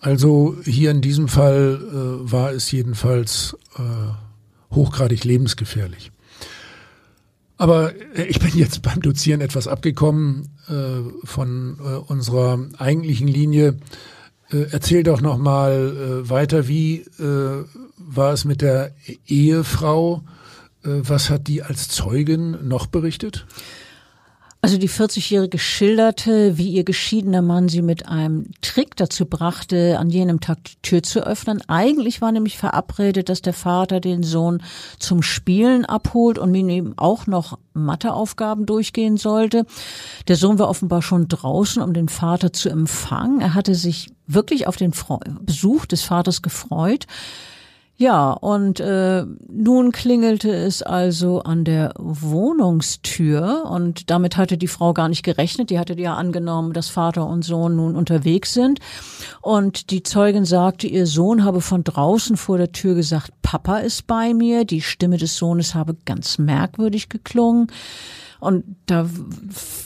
Also 0.00 0.56
hier 0.64 0.90
in 0.90 1.02
diesem 1.02 1.28
Fall 1.28 1.78
äh, 1.80 2.32
war 2.32 2.52
es 2.52 2.70
jedenfalls 2.72 3.56
äh, 3.76 4.74
hochgradig 4.74 5.24
lebensgefährlich. 5.24 6.10
Aber 7.58 7.92
äh, 8.16 8.24
ich 8.24 8.40
bin 8.40 8.56
jetzt 8.56 8.80
beim 8.82 9.02
Dozieren 9.02 9.42
etwas 9.42 9.68
abgekommen 9.68 10.48
äh, 10.68 11.26
von 11.26 11.78
äh, 11.78 11.96
unserer 12.10 12.58
eigentlichen 12.78 13.28
Linie. 13.28 13.76
Äh, 14.50 14.66
erzähl 14.70 15.02
doch 15.02 15.20
noch 15.20 15.36
mal 15.36 16.22
äh, 16.24 16.30
weiter, 16.30 16.66
wie 16.66 17.00
äh, 17.18 17.64
war 17.98 18.32
es 18.32 18.44
mit 18.44 18.62
der 18.62 18.94
Ehefrau? 19.26 20.22
was 20.82 21.28
hat 21.28 21.46
die 21.46 21.62
als 21.62 21.88
Zeugin 21.88 22.56
noch 22.66 22.86
berichtet? 22.86 23.46
Also 24.62 24.76
die 24.76 24.90
40-Jährige 24.90 25.58
schilderte, 25.58 26.58
wie 26.58 26.68
ihr 26.68 26.84
geschiedener 26.84 27.40
Mann 27.40 27.70
sie 27.70 27.80
mit 27.80 28.06
einem 28.06 28.50
Trick 28.60 28.94
dazu 28.94 29.24
brachte, 29.24 29.98
an 29.98 30.10
jenem 30.10 30.40
Tag 30.40 30.58
die 30.64 30.76
Tür 30.82 31.02
zu 31.02 31.26
öffnen. 31.26 31.62
Eigentlich 31.66 32.20
war 32.20 32.30
nämlich 32.30 32.58
verabredet, 32.58 33.30
dass 33.30 33.40
der 33.40 33.54
Vater 33.54 34.00
den 34.00 34.22
Sohn 34.22 34.62
zum 34.98 35.22
Spielen 35.22 35.86
abholt 35.86 36.38
und 36.38 36.50
mit 36.50 36.68
ihm 36.68 36.92
auch 36.98 37.26
noch 37.26 37.58
Matheaufgaben 37.72 38.66
durchgehen 38.66 39.16
sollte. 39.16 39.64
Der 40.28 40.36
Sohn 40.36 40.58
war 40.58 40.68
offenbar 40.68 41.00
schon 41.00 41.28
draußen, 41.28 41.82
um 41.82 41.94
den 41.94 42.10
Vater 42.10 42.52
zu 42.52 42.68
empfangen. 42.68 43.40
Er 43.40 43.54
hatte 43.54 43.74
sich 43.74 44.08
wirklich 44.26 44.66
auf 44.66 44.76
den 44.76 44.92
Besuch 45.40 45.86
des 45.86 46.02
Vaters 46.02 46.42
gefreut. 46.42 47.06
Ja, 48.00 48.30
und 48.30 48.80
äh, 48.80 49.26
nun 49.50 49.92
klingelte 49.92 50.50
es 50.50 50.82
also 50.82 51.40
an 51.42 51.64
der 51.64 51.92
Wohnungstür 51.98 53.66
und 53.70 54.08
damit 54.08 54.38
hatte 54.38 54.56
die 54.56 54.68
Frau 54.68 54.94
gar 54.94 55.10
nicht 55.10 55.22
gerechnet. 55.22 55.68
Die 55.68 55.78
hatte 55.78 55.92
ja 56.00 56.14
angenommen, 56.14 56.72
dass 56.72 56.88
Vater 56.88 57.26
und 57.26 57.42
Sohn 57.42 57.76
nun 57.76 57.96
unterwegs 57.96 58.54
sind. 58.54 58.80
Und 59.42 59.90
die 59.90 60.02
Zeugin 60.02 60.46
sagte, 60.46 60.86
ihr 60.86 61.06
Sohn 61.06 61.44
habe 61.44 61.60
von 61.60 61.84
draußen 61.84 62.38
vor 62.38 62.56
der 62.56 62.72
Tür 62.72 62.94
gesagt, 62.94 63.32
Papa 63.42 63.80
ist 63.80 64.06
bei 64.06 64.32
mir. 64.32 64.64
Die 64.64 64.80
Stimme 64.80 65.18
des 65.18 65.36
Sohnes 65.36 65.74
habe 65.74 65.94
ganz 66.06 66.38
merkwürdig 66.38 67.10
geklungen. 67.10 67.66
Und 68.40 68.64
da 68.86 69.08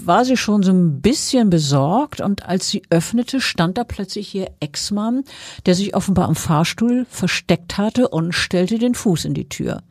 war 0.04 0.24
sie 0.24 0.36
schon 0.36 0.62
so 0.62 0.70
ein 0.70 1.00
bisschen 1.00 1.50
besorgt 1.50 2.20
und 2.20 2.46
als 2.46 2.68
sie 2.68 2.82
öffnete, 2.88 3.40
stand 3.40 3.76
da 3.76 3.84
plötzlich 3.84 4.34
ihr 4.34 4.50
Ex-Mann, 4.60 5.24
der 5.66 5.74
sich 5.74 5.94
offenbar 5.94 6.28
am 6.28 6.36
Fahrstuhl 6.36 7.06
versteckt 7.10 7.76
hatte 7.76 8.08
und 8.08 8.32
stellte 8.32 8.78
den 8.78 8.94
Fuß 8.94 9.24
in 9.24 9.34
die 9.34 9.48
Tür. 9.48 9.82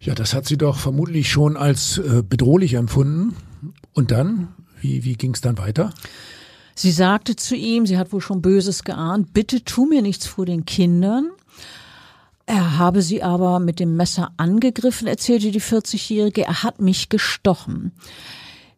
Ja, 0.00 0.14
das 0.14 0.34
hat 0.34 0.46
sie 0.46 0.58
doch 0.58 0.76
vermutlich 0.76 1.30
schon 1.30 1.56
als 1.56 1.98
äh, 1.98 2.22
bedrohlich 2.22 2.74
empfunden. 2.74 3.34
Und 3.94 4.10
dann? 4.10 4.48
Wie, 4.80 5.04
wie 5.04 5.14
ging 5.14 5.32
es 5.32 5.40
dann 5.40 5.56
weiter? 5.58 5.92
Sie 6.74 6.90
sagte 6.90 7.36
zu 7.36 7.56
ihm, 7.56 7.86
sie 7.86 7.96
hat 7.96 8.12
wohl 8.12 8.20
schon 8.20 8.42
Böses 8.42 8.84
geahnt, 8.84 9.32
bitte 9.32 9.64
tu 9.64 9.86
mir 9.86 10.02
nichts 10.02 10.26
vor 10.26 10.44
den 10.44 10.66
Kindern. 10.66 11.30
Er 12.46 12.78
habe 12.78 13.00
sie 13.00 13.22
aber 13.22 13.58
mit 13.58 13.80
dem 13.80 13.96
Messer 13.96 14.32
angegriffen, 14.36 15.08
erzählte 15.08 15.50
die 15.50 15.62
40-Jährige. 15.62 16.42
Er 16.42 16.62
hat 16.62 16.80
mich 16.80 17.08
gestochen. 17.08 17.92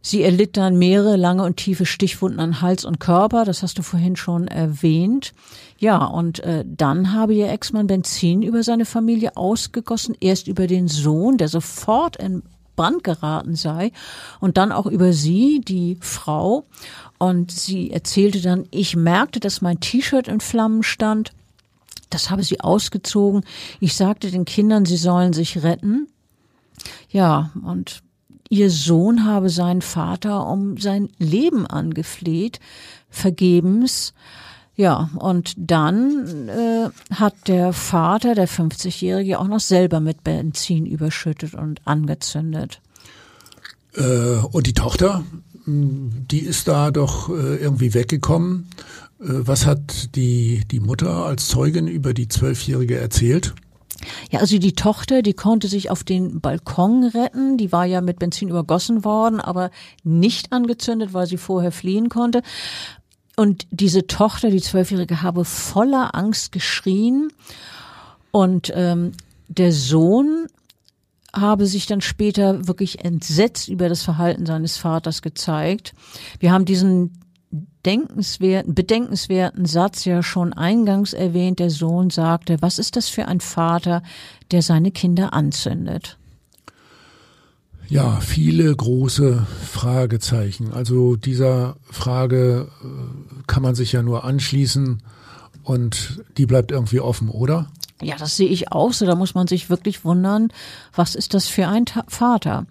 Sie 0.06 0.22
erlitt 0.22 0.56
dann 0.56 0.78
mehrere 0.78 1.16
lange 1.16 1.42
und 1.42 1.56
tiefe 1.56 1.84
Stichwunden 1.84 2.38
an 2.38 2.60
Hals 2.60 2.84
und 2.84 3.00
Körper, 3.00 3.44
das 3.44 3.64
hast 3.64 3.76
du 3.76 3.82
vorhin 3.82 4.14
schon 4.14 4.46
erwähnt. 4.46 5.34
Ja, 5.78 6.04
und 6.04 6.38
äh, 6.44 6.64
dann 6.64 7.12
habe 7.12 7.34
ihr 7.34 7.50
Ex-Mann 7.50 7.88
Benzin 7.88 8.42
über 8.42 8.62
seine 8.62 8.84
Familie 8.84 9.36
ausgegossen, 9.36 10.16
erst 10.20 10.46
über 10.46 10.68
den 10.68 10.86
Sohn, 10.86 11.38
der 11.38 11.48
sofort 11.48 12.14
in 12.18 12.44
Brand 12.76 13.02
geraten 13.02 13.56
sei, 13.56 13.90
und 14.38 14.58
dann 14.58 14.70
auch 14.70 14.86
über 14.86 15.12
sie, 15.12 15.60
die 15.60 15.98
Frau. 16.00 16.66
Und 17.18 17.50
sie 17.50 17.90
erzählte 17.90 18.40
dann, 18.40 18.66
ich 18.70 18.94
merkte, 18.94 19.40
dass 19.40 19.60
mein 19.60 19.80
T-Shirt 19.80 20.28
in 20.28 20.38
Flammen 20.38 20.84
stand 20.84 21.32
das 22.10 22.30
habe 22.30 22.42
sie 22.42 22.60
ausgezogen. 22.60 23.42
Ich 23.80 23.94
sagte 23.94 24.30
den 24.30 24.44
Kindern, 24.44 24.84
sie 24.84 24.96
sollen 24.96 25.32
sich 25.32 25.62
retten. 25.62 26.08
Ja, 27.10 27.50
und 27.64 28.02
ihr 28.48 28.70
Sohn 28.70 29.24
habe 29.24 29.50
seinen 29.50 29.82
Vater 29.82 30.46
um 30.46 30.78
sein 30.78 31.08
Leben 31.18 31.66
angefleht, 31.66 32.60
vergebens. 33.10 34.14
Ja, 34.76 35.08
und 35.16 35.54
dann 35.56 36.48
äh, 36.48 36.90
hat 37.14 37.48
der 37.48 37.72
Vater, 37.72 38.34
der 38.34 38.46
50-Jährige, 38.46 39.38
auch 39.38 39.48
noch 39.48 39.60
selber 39.60 40.00
mit 40.00 40.22
Benzin 40.22 40.84
überschüttet 40.84 41.54
und 41.54 41.80
angezündet. 41.86 42.82
Äh, 43.94 44.02
und 44.52 44.66
die 44.66 44.74
Tochter, 44.74 45.24
die 45.66 46.40
ist 46.40 46.68
da 46.68 46.90
doch 46.90 47.30
äh, 47.30 47.56
irgendwie 47.56 47.94
weggekommen. 47.94 48.68
Äh, 49.20 49.24
was 49.28 49.66
hat 49.66 50.14
die, 50.16 50.62
die 50.70 50.80
Mutter 50.80 51.26
als 51.26 51.48
Zeugin 51.48 51.86
über 51.88 52.14
die 52.14 52.28
Zwölfjährige 52.28 52.98
erzählt? 52.98 53.54
Ja, 54.30 54.40
also 54.40 54.58
die 54.58 54.74
Tochter, 54.74 55.22
die 55.22 55.32
konnte 55.32 55.68
sich 55.68 55.90
auf 55.90 56.04
den 56.04 56.40
Balkon 56.40 57.04
retten. 57.04 57.56
Die 57.56 57.72
war 57.72 57.86
ja 57.86 58.00
mit 58.00 58.18
Benzin 58.18 58.48
übergossen 58.48 59.04
worden, 59.04 59.40
aber 59.40 59.70
nicht 60.04 60.52
angezündet, 60.52 61.14
weil 61.14 61.26
sie 61.26 61.38
vorher 61.38 61.72
fliehen 61.72 62.08
konnte. 62.08 62.42
Und 63.36 63.66
diese 63.70 64.06
Tochter, 64.06 64.50
die 64.50 64.60
Zwölfjährige, 64.60 65.22
habe 65.22 65.44
voller 65.44 66.14
Angst 66.14 66.52
geschrien. 66.52 67.30
Und 68.30 68.72
ähm, 68.74 69.12
der 69.48 69.72
Sohn 69.72 70.46
habe 71.34 71.66
sich 71.66 71.86
dann 71.86 72.00
später 72.00 72.66
wirklich 72.66 73.04
entsetzt 73.04 73.68
über 73.68 73.88
das 73.88 74.02
Verhalten 74.02 74.46
seines 74.46 74.78
Vaters 74.78 75.20
gezeigt. 75.20 75.94
Wir 76.40 76.50
haben 76.50 76.64
diesen 76.64 77.18
denkenswerten, 77.86 78.74
bedenkenswerten 78.74 79.64
Satz 79.64 80.04
ja 80.04 80.22
schon 80.22 80.52
eingangs 80.52 81.12
erwähnt. 81.12 81.60
Der 81.60 81.70
Sohn 81.70 82.10
sagte, 82.10 82.58
was 82.60 82.78
ist 82.78 82.96
das 82.96 83.08
für 83.08 83.26
ein 83.28 83.40
Vater, 83.40 84.02
der 84.50 84.62
seine 84.62 84.90
Kinder 84.90 85.32
anzündet? 85.32 86.18
Ja, 87.88 88.18
viele 88.20 88.74
große 88.74 89.46
Fragezeichen. 89.62 90.72
Also 90.72 91.14
dieser 91.14 91.76
Frage 91.88 92.68
äh, 92.82 92.86
kann 93.46 93.62
man 93.62 93.76
sich 93.76 93.92
ja 93.92 94.02
nur 94.02 94.24
anschließen 94.24 95.02
und 95.62 96.22
die 96.36 96.46
bleibt 96.46 96.72
irgendwie 96.72 97.00
offen, 97.00 97.28
oder? 97.28 97.70
Ja, 98.02 98.16
das 98.16 98.36
sehe 98.36 98.48
ich 98.48 98.72
auch 98.72 98.92
so. 98.92 99.06
Da 99.06 99.14
muss 99.14 99.34
man 99.34 99.46
sich 99.46 99.70
wirklich 99.70 100.04
wundern, 100.04 100.52
was 100.94 101.14
ist 101.14 101.32
das 101.32 101.46
für 101.46 101.68
ein 101.68 101.84
Vater? 102.08 102.66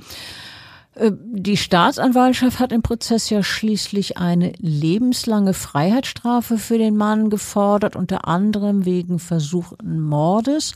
Äh, 0.95 1.11
die 1.13 1.57
Staatsanwaltschaft 1.57 2.59
hat 2.59 2.71
im 2.71 2.81
Prozess 2.81 3.29
ja 3.29 3.43
schließlich 3.43 4.17
eine 4.17 4.53
lebenslange 4.59 5.53
Freiheitsstrafe 5.53 6.57
für 6.57 6.77
den 6.77 6.97
Mann 6.97 7.29
gefordert, 7.29 7.95
unter 7.95 8.27
anderem 8.27 8.85
wegen 8.85 9.19
versuchten 9.19 10.01
Mordes. 10.01 10.75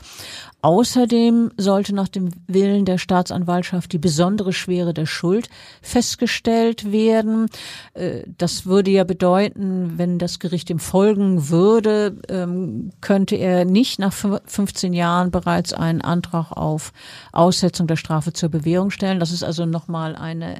Außerdem 0.62 1.52
sollte 1.56 1.94
nach 1.94 2.08
dem 2.08 2.30
Willen 2.46 2.84
der 2.84 2.98
Staatsanwaltschaft 2.98 3.92
die 3.92 3.98
besondere 3.98 4.52
Schwere 4.52 4.92
der 4.92 5.06
Schuld 5.06 5.48
festgestellt 5.80 6.92
werden. 6.92 7.48
Äh, 7.94 8.24
das 8.36 8.66
würde 8.66 8.90
ja 8.90 9.04
bedeuten, 9.04 9.94
wenn 9.96 10.18
das 10.18 10.38
Gericht 10.38 10.68
ihm 10.68 10.78
folgen 10.78 11.48
würde, 11.48 12.18
ähm, 12.28 12.90
könnte 13.00 13.36
er 13.36 13.64
nicht 13.64 13.98
nach 13.98 14.12
15 14.12 14.92
Jahren 14.92 15.30
bereits 15.30 15.72
einen 15.72 16.02
Antrag 16.02 16.52
auf 16.52 16.92
Aussetzung 17.32 17.86
der 17.86 17.96
Strafe 17.96 18.32
zur 18.32 18.50
Bewährung 18.50 18.90
stellen. 18.90 19.20
Das 19.20 19.32
ist 19.32 19.42
also 19.42 19.64
nochmal 19.64 20.14
eine 20.14 20.56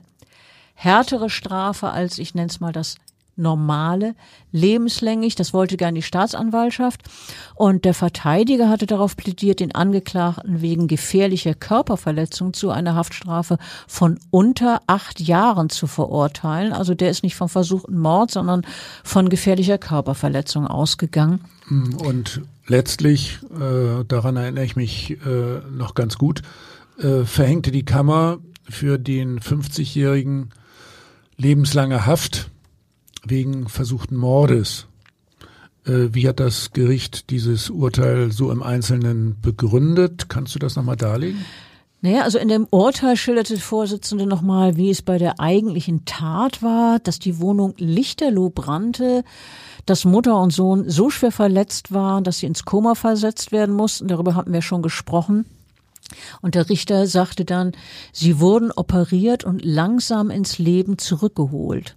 härtere 0.75 1.29
Strafe 1.29 1.91
als, 1.91 2.19
ich 2.19 2.35
nenne 2.35 2.49
es 2.49 2.61
mal, 2.61 2.73
das 2.73 2.97
normale, 3.40 4.14
lebenslänglich. 4.53 5.35
Das 5.35 5.53
wollte 5.53 5.76
gern 5.76 5.94
die 5.94 6.03
Staatsanwaltschaft. 6.03 7.03
Und 7.55 7.85
der 7.85 7.94
Verteidiger 7.94 8.68
hatte 8.68 8.87
darauf 8.87 9.16
plädiert, 9.16 9.61
den 9.61 9.74
Angeklagten 9.74 10.61
wegen 10.61 10.87
gefährlicher 10.87 11.55
Körperverletzung 11.55 12.53
zu 12.53 12.70
einer 12.70 12.94
Haftstrafe 12.94 13.59
von 13.88 14.18
unter 14.31 14.83
acht 14.87 15.20
Jahren 15.20 15.70
zu 15.70 15.87
verurteilen. 15.87 16.72
Also 16.72 16.94
der 16.94 17.11
ist 17.11 17.22
nicht 17.22 17.35
vom 17.35 17.48
versuchten 17.48 17.98
Mord, 17.98 18.31
sondern 18.31 18.62
von 19.03 19.29
gefährlicher 19.29 19.79
Körperverletzung 19.79 20.66
ausgegangen. 20.66 21.40
Hm, 21.68 21.94
und 21.94 22.42
letztlich, 22.66 23.38
äh, 23.55 24.05
daran 24.07 24.37
erinnere 24.37 24.64
ich 24.64 24.76
mich 24.76 25.18
äh, 25.26 25.61
noch 25.70 25.94
ganz 25.94 26.18
gut, 26.18 26.42
äh, 26.98 27.24
verhängte 27.24 27.70
die 27.70 27.85
Kammer 27.85 28.38
für 28.68 28.98
den 28.98 29.40
50-jährigen 29.40 30.50
lebenslange 31.37 32.07
Haft 32.07 32.50
wegen 33.27 33.69
versuchten 33.69 34.17
Mordes. 34.17 34.87
Äh, 35.87 36.09
wie 36.13 36.29
hat 36.29 36.41
das 36.41 36.73
Gericht 36.73 37.31
dieses 37.31 37.71
Urteil 37.71 38.33
so 38.33 38.51
im 38.51 38.63
Einzelnen 38.63 39.41
begründet? 39.41 40.29
Kannst 40.29 40.55
du 40.55 40.59
das 40.59 40.77
nochmal 40.77 40.97
darlegen? 40.97 41.45
Naja, 42.03 42.23
also 42.23 42.39
in 42.39 42.49
dem 42.49 42.67
Urteil 42.71 43.17
schilderte 43.17 43.55
der 43.55 43.63
Vorsitzende 43.63 44.25
nochmal, 44.25 44.77
wie 44.77 44.89
es 44.89 45.03
bei 45.03 45.19
der 45.19 45.39
eigentlichen 45.39 46.07
Tat 46.07 46.63
war, 46.63 46.99
dass 46.99 47.19
die 47.19 47.41
Wohnung 47.41 47.75
lichterloh 47.77 48.49
brannte, 48.49 49.23
dass 49.85 50.07
Mutter 50.07 50.41
und 50.41 50.51
Sohn 50.51 50.89
so 50.89 51.11
schwer 51.11 51.33
verletzt 51.33 51.93
waren, 51.93 52.25
dass 52.25 52.39
sie 52.39 52.47
ins 52.47 52.65
Koma 52.65 52.95
versetzt 52.95 53.53
werden 53.53 53.75
mussten. 53.75 54.09
Darüber 54.09 54.35
hatten 54.35 54.53
wir 54.53 54.63
schon 54.63 54.81
gesprochen. 54.81 55.45
Und 56.41 56.55
der 56.55 56.71
Richter 56.71 57.07
sagte 57.07 57.45
dann, 57.45 57.73
sie 58.13 58.41
wurden 58.41 58.73
operiert 58.73 59.45
und 59.45 59.65
langsam 59.65 60.31
ins 60.31 60.59
Leben 60.59 60.97
zurückgeholt. 60.97 61.97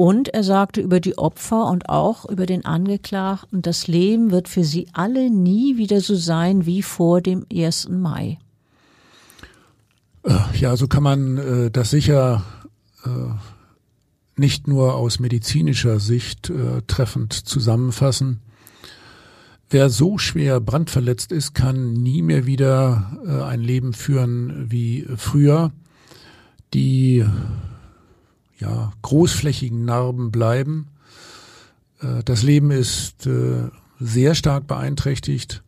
Und 0.00 0.28
er 0.28 0.44
sagte 0.44 0.80
über 0.80 1.00
die 1.00 1.18
Opfer 1.18 1.66
und 1.66 1.88
auch 1.88 2.24
über 2.24 2.46
den 2.46 2.64
Angeklagten, 2.64 3.62
das 3.62 3.88
Leben 3.88 4.30
wird 4.30 4.48
für 4.48 4.62
sie 4.62 4.86
alle 4.92 5.28
nie 5.28 5.76
wieder 5.76 6.00
so 6.00 6.14
sein 6.14 6.66
wie 6.66 6.82
vor 6.82 7.20
dem 7.20 7.44
1. 7.52 7.88
Mai. 7.88 8.38
Äh, 10.22 10.38
ja, 10.56 10.76
so 10.76 10.86
kann 10.86 11.02
man 11.02 11.38
äh, 11.38 11.70
das 11.72 11.90
sicher 11.90 12.44
äh, 13.04 13.08
nicht 14.36 14.68
nur 14.68 14.94
aus 14.94 15.18
medizinischer 15.18 15.98
Sicht 15.98 16.48
äh, 16.48 16.82
treffend 16.86 17.32
zusammenfassen. 17.32 18.38
Wer 19.68 19.90
so 19.90 20.16
schwer 20.16 20.60
brandverletzt 20.60 21.32
ist, 21.32 21.54
kann 21.54 21.92
nie 21.92 22.22
mehr 22.22 22.46
wieder 22.46 23.18
äh, 23.26 23.42
ein 23.42 23.62
Leben 23.62 23.94
führen 23.94 24.70
wie 24.70 25.08
früher. 25.16 25.72
Die 26.72 27.24
ja, 28.58 28.92
großflächigen 29.02 29.84
Narben 29.84 30.30
bleiben. 30.30 30.88
Äh, 32.00 32.22
das 32.24 32.42
Leben 32.42 32.70
ist 32.70 33.26
äh, 33.26 33.68
sehr 34.00 34.34
stark 34.34 34.66
beeinträchtigt. 34.66 35.62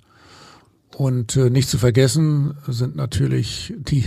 Und 0.97 1.37
äh, 1.37 1.51
nicht 1.51 1.69
zu 1.69 1.79
vergessen 1.79 2.55
sind 2.67 2.97
natürlich 2.97 3.73
die, 3.79 4.05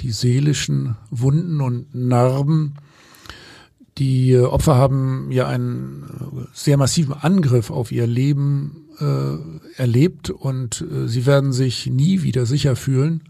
die 0.00 0.12
seelischen 0.12 0.96
Wunden 1.10 1.60
und 1.60 1.94
Narben. 1.94 2.74
Die 3.98 4.38
Opfer 4.38 4.76
haben 4.76 5.32
ja 5.32 5.48
einen 5.48 6.48
sehr 6.52 6.76
massiven 6.76 7.14
Angriff 7.14 7.70
auf 7.70 7.90
ihr 7.90 8.06
Leben 8.06 8.88
äh, 9.00 9.80
erlebt 9.80 10.30
und 10.30 10.82
äh, 10.82 11.08
sie 11.08 11.26
werden 11.26 11.52
sich 11.52 11.86
nie 11.86 12.22
wieder 12.22 12.46
sicher 12.46 12.76
fühlen. 12.76 13.24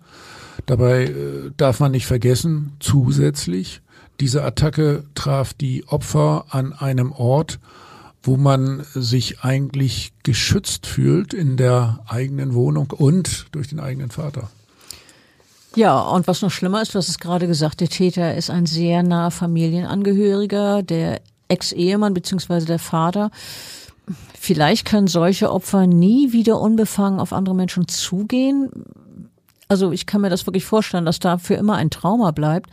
Dabei 0.66 1.04
äh, 1.04 1.50
darf 1.56 1.80
man 1.80 1.92
nicht 1.92 2.06
vergessen, 2.06 2.72
zusätzlich, 2.80 3.80
diese 4.20 4.42
Attacke 4.42 5.04
traf 5.14 5.54
die 5.54 5.86
Opfer 5.86 6.46
an 6.50 6.72
einem 6.72 7.12
Ort, 7.12 7.58
wo 8.22 8.36
man 8.36 8.84
sich 8.94 9.40
eigentlich 9.40 10.12
geschützt 10.22 10.86
fühlt 10.86 11.32
in 11.34 11.56
der 11.56 12.00
eigenen 12.06 12.54
Wohnung 12.54 12.90
und 12.90 13.46
durch 13.52 13.68
den 13.68 13.80
eigenen 13.80 14.10
Vater. 14.10 14.50
Ja, 15.76 16.00
und 16.00 16.26
was 16.26 16.42
noch 16.42 16.50
schlimmer 16.50 16.82
ist, 16.82 16.94
hast 16.94 17.08
es 17.08 17.18
gerade 17.18 17.46
gesagt, 17.46 17.80
der 17.80 17.88
Täter 17.88 18.34
ist 18.34 18.50
ein 18.50 18.66
sehr 18.66 19.02
naher 19.02 19.30
Familienangehöriger, 19.30 20.82
der 20.82 21.20
Ex-Ehemann 21.48 22.14
beziehungsweise 22.14 22.66
der 22.66 22.78
Vater. 22.78 23.30
Vielleicht 24.38 24.86
können 24.86 25.06
solche 25.06 25.52
Opfer 25.52 25.86
nie 25.86 26.32
wieder 26.32 26.60
unbefangen 26.60 27.20
auf 27.20 27.32
andere 27.32 27.54
Menschen 27.54 27.86
zugehen. 27.86 28.70
Also 29.68 29.92
ich 29.92 30.06
kann 30.06 30.22
mir 30.22 30.30
das 30.30 30.46
wirklich 30.46 30.64
vorstellen, 30.64 31.04
dass 31.04 31.18
da 31.18 31.38
für 31.38 31.54
immer 31.54 31.76
ein 31.76 31.90
Trauma 31.90 32.30
bleibt. 32.30 32.70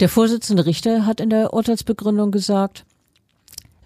Der 0.00 0.08
Vorsitzende 0.08 0.64
Richter 0.64 1.06
hat 1.06 1.20
in 1.20 1.30
der 1.30 1.52
Urteilsbegründung 1.52 2.30
gesagt, 2.30 2.84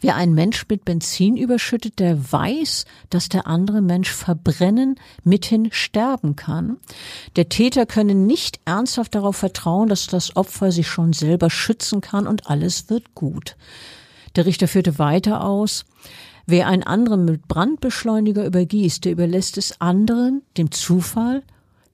Wer 0.03 0.17
einen 0.17 0.35
Mensch 0.35 0.67
mit 0.69 0.85
Benzin 0.85 1.37
überschüttet, 1.37 2.01
der 2.01 2.33
weiß, 2.33 2.87
dass 3.09 3.29
der 3.29 3.47
andere 3.47 3.81
Mensch 3.81 4.11
verbrennen, 4.11 4.97
mithin 5.23 5.69
sterben 5.71 6.35
kann. 6.35 6.79
Der 7.37 7.49
Täter 7.49 7.87
könne 7.87 8.17
nicht 8.17 8.59
ernsthaft 8.65 9.15
darauf 9.15 9.37
vertrauen, 9.37 9.89
dass 9.89 10.09
das 10.09 10.35
Opfer 10.35 10.73
sich 10.73 10.89
schon 10.89 11.13
selber 11.13 11.51
schützen 11.51 12.01
kann 12.01 12.27
und 12.27 12.49
alles 12.49 12.91
wird 12.91 13.15
gut. 13.15 13.57
Der 14.35 14.45
Richter 14.45 14.67
führte 14.67 14.99
weiter 14.99 15.45
aus, 15.45 15.85
wer 16.47 16.67
einen 16.67 16.83
anderen 16.83 17.25
mit 17.25 17.47
Brandbeschleuniger 17.47 18.45
übergießt, 18.45 19.05
der 19.05 19.13
überlässt 19.13 19.57
es 19.57 19.81
anderen, 19.81 20.43
dem 20.59 20.73
Zufall, 20.73 21.45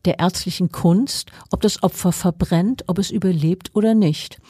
der 0.04 0.18
ärztlichen 0.18 0.70
Kunst, 0.70 1.30
ob 1.50 1.60
das 1.60 1.82
Opfer 1.82 2.12
verbrennt, 2.12 2.84
ob 2.86 2.98
es 2.98 3.10
überlebt 3.10 3.70
oder 3.74 3.94
nicht. 3.94 4.40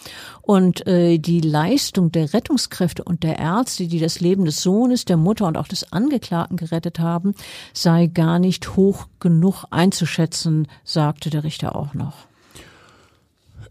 Und 0.42 0.86
äh, 0.86 1.18
die 1.18 1.40
Leistung 1.40 2.12
der 2.12 2.32
Rettungskräfte 2.32 3.04
und 3.04 3.22
der 3.22 3.38
Ärzte, 3.38 3.86
die 3.86 3.98
das 3.98 4.20
Leben 4.20 4.44
des 4.44 4.60
Sohnes, 4.62 5.04
der 5.04 5.16
Mutter 5.16 5.46
und 5.46 5.56
auch 5.56 5.68
des 5.68 5.92
Angeklagten 5.92 6.56
gerettet 6.56 6.98
haben, 6.98 7.34
sei 7.72 8.06
gar 8.06 8.38
nicht 8.38 8.76
hoch 8.76 9.06
genug 9.20 9.64
einzuschätzen, 9.70 10.68
sagte 10.84 11.30
der 11.30 11.44
Richter 11.44 11.76
auch 11.76 11.94
noch. 11.94 12.28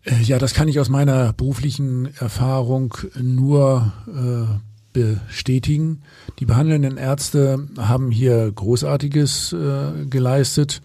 Äh, 0.04 0.22
ja, 0.24 0.40
das 0.40 0.54
kann 0.54 0.68
ich 0.68 0.80
aus 0.80 0.90
meiner 0.90 1.34
beruflichen 1.34 2.10
Erfahrung 2.20 2.94
nur 3.20 3.92
äh, 4.08 4.68
bestätigen. 4.94 6.02
Die 6.40 6.46
behandelnden 6.46 6.98
Ärzte 6.98 7.68
haben 7.78 8.12
hier 8.12 8.52
Großartiges 8.52 9.54
äh, 9.54 10.06
geleistet. 10.06 10.82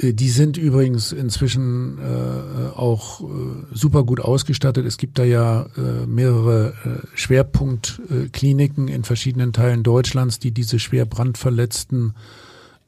Äh, 0.00 0.12
die 0.12 0.28
sind 0.28 0.56
übrigens 0.56 1.12
inzwischen 1.12 1.98
äh, 1.98 2.76
auch 2.76 3.20
äh, 3.20 3.24
super 3.72 4.04
gut 4.04 4.20
ausgestattet. 4.20 4.86
Es 4.86 4.98
gibt 4.98 5.18
da 5.18 5.24
ja 5.24 5.66
äh, 5.76 6.06
mehrere 6.06 6.74
äh, 6.84 7.16
Schwerpunktkliniken 7.16 8.88
in 8.88 9.04
verschiedenen 9.04 9.52
Teilen 9.52 9.82
Deutschlands, 9.82 10.38
die 10.38 10.50
diese 10.50 10.78
schwer 10.78 11.06
brandverletzten 11.06 12.14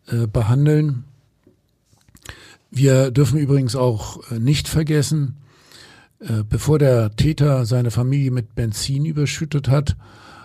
äh, 0.09 0.27
behandeln. 0.27 1.05
Wir 2.71 3.11
dürfen 3.11 3.39
übrigens 3.39 3.77
auch 3.77 4.31
äh, 4.31 4.39
nicht 4.39 4.69
vergessen, 4.69 5.37
äh, 6.21 6.43
bevor 6.49 6.79
der 6.79 7.15
Täter 7.17 7.65
seine 7.65 7.91
Familie 7.91 8.31
mit 8.31 8.55
Benzin 8.55 9.05
überschüttet 9.07 9.69
hat, 9.69 9.97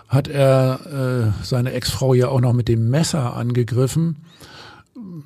hat 0.08 0.28
er 0.28 1.32
äh, 1.40 1.44
seine 1.44 1.72
Ex-Frau 1.72 2.14
ja 2.14 2.28
auch 2.28 2.40
noch 2.40 2.52
mit 2.52 2.68
dem 2.68 2.88
Messer 2.88 3.34
angegriffen 3.34 4.16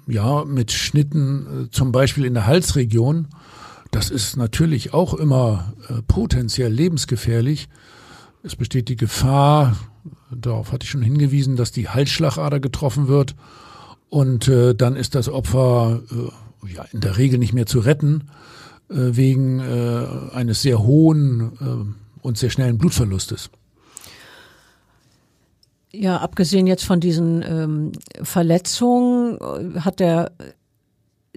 ja, 0.07 0.45
mit 0.45 0.73
Schnitten 0.73 1.67
äh, 1.67 1.71
zum 1.71 1.93
Beispiel 1.93 2.25
in 2.25 2.35
der 2.35 2.47
Halsregion, 2.47 3.29
das 3.91 4.11
ist 4.11 4.37
natürlich 4.37 4.93
auch 4.93 5.15
immer 5.15 5.75
äh, 5.89 6.03
potenziell 6.07 6.73
lebensgefährlich. 6.73 7.69
Es 8.43 8.57
besteht 8.57 8.89
die 8.89 8.97
Gefahr, 8.97 9.77
darauf 10.31 10.73
hatte 10.73 10.85
ich 10.85 10.91
schon 10.91 11.03
hingewiesen, 11.03 11.57
dass 11.57 11.73
die 11.73 11.89
Halsschlagader 11.89 12.61
getroffen 12.61 13.09
wird 13.09 13.35
und 14.09 14.49
äh, 14.49 14.75
dann 14.75 14.97
ist 14.97 15.15
das 15.15 15.29
Opfer 15.29 16.01
äh, 16.11 16.73
ja 16.75 16.85
in 16.93 17.01
der 17.01 17.19
Regel 17.19 17.39
nicht 17.39 17.53
mehr 17.53 17.67
zu 17.67 17.81
retten 17.81 18.31
äh, 18.89 18.95
wegen 18.97 19.61
eines 20.33 20.63
sehr 20.63 20.83
hohen 20.83 21.95
und 22.23 22.39
sehr 22.39 22.51
schnellen 22.51 22.79
Blutverlustes. 22.79 23.51
Ja, 25.93 26.19
abgesehen 26.19 26.67
jetzt 26.67 26.85
von 26.85 27.01
diesen 27.01 27.43
ähm, 27.43 27.93
Verletzungen 28.23 29.39
äh, 29.39 29.81
hat 29.81 30.01
der 30.01 30.33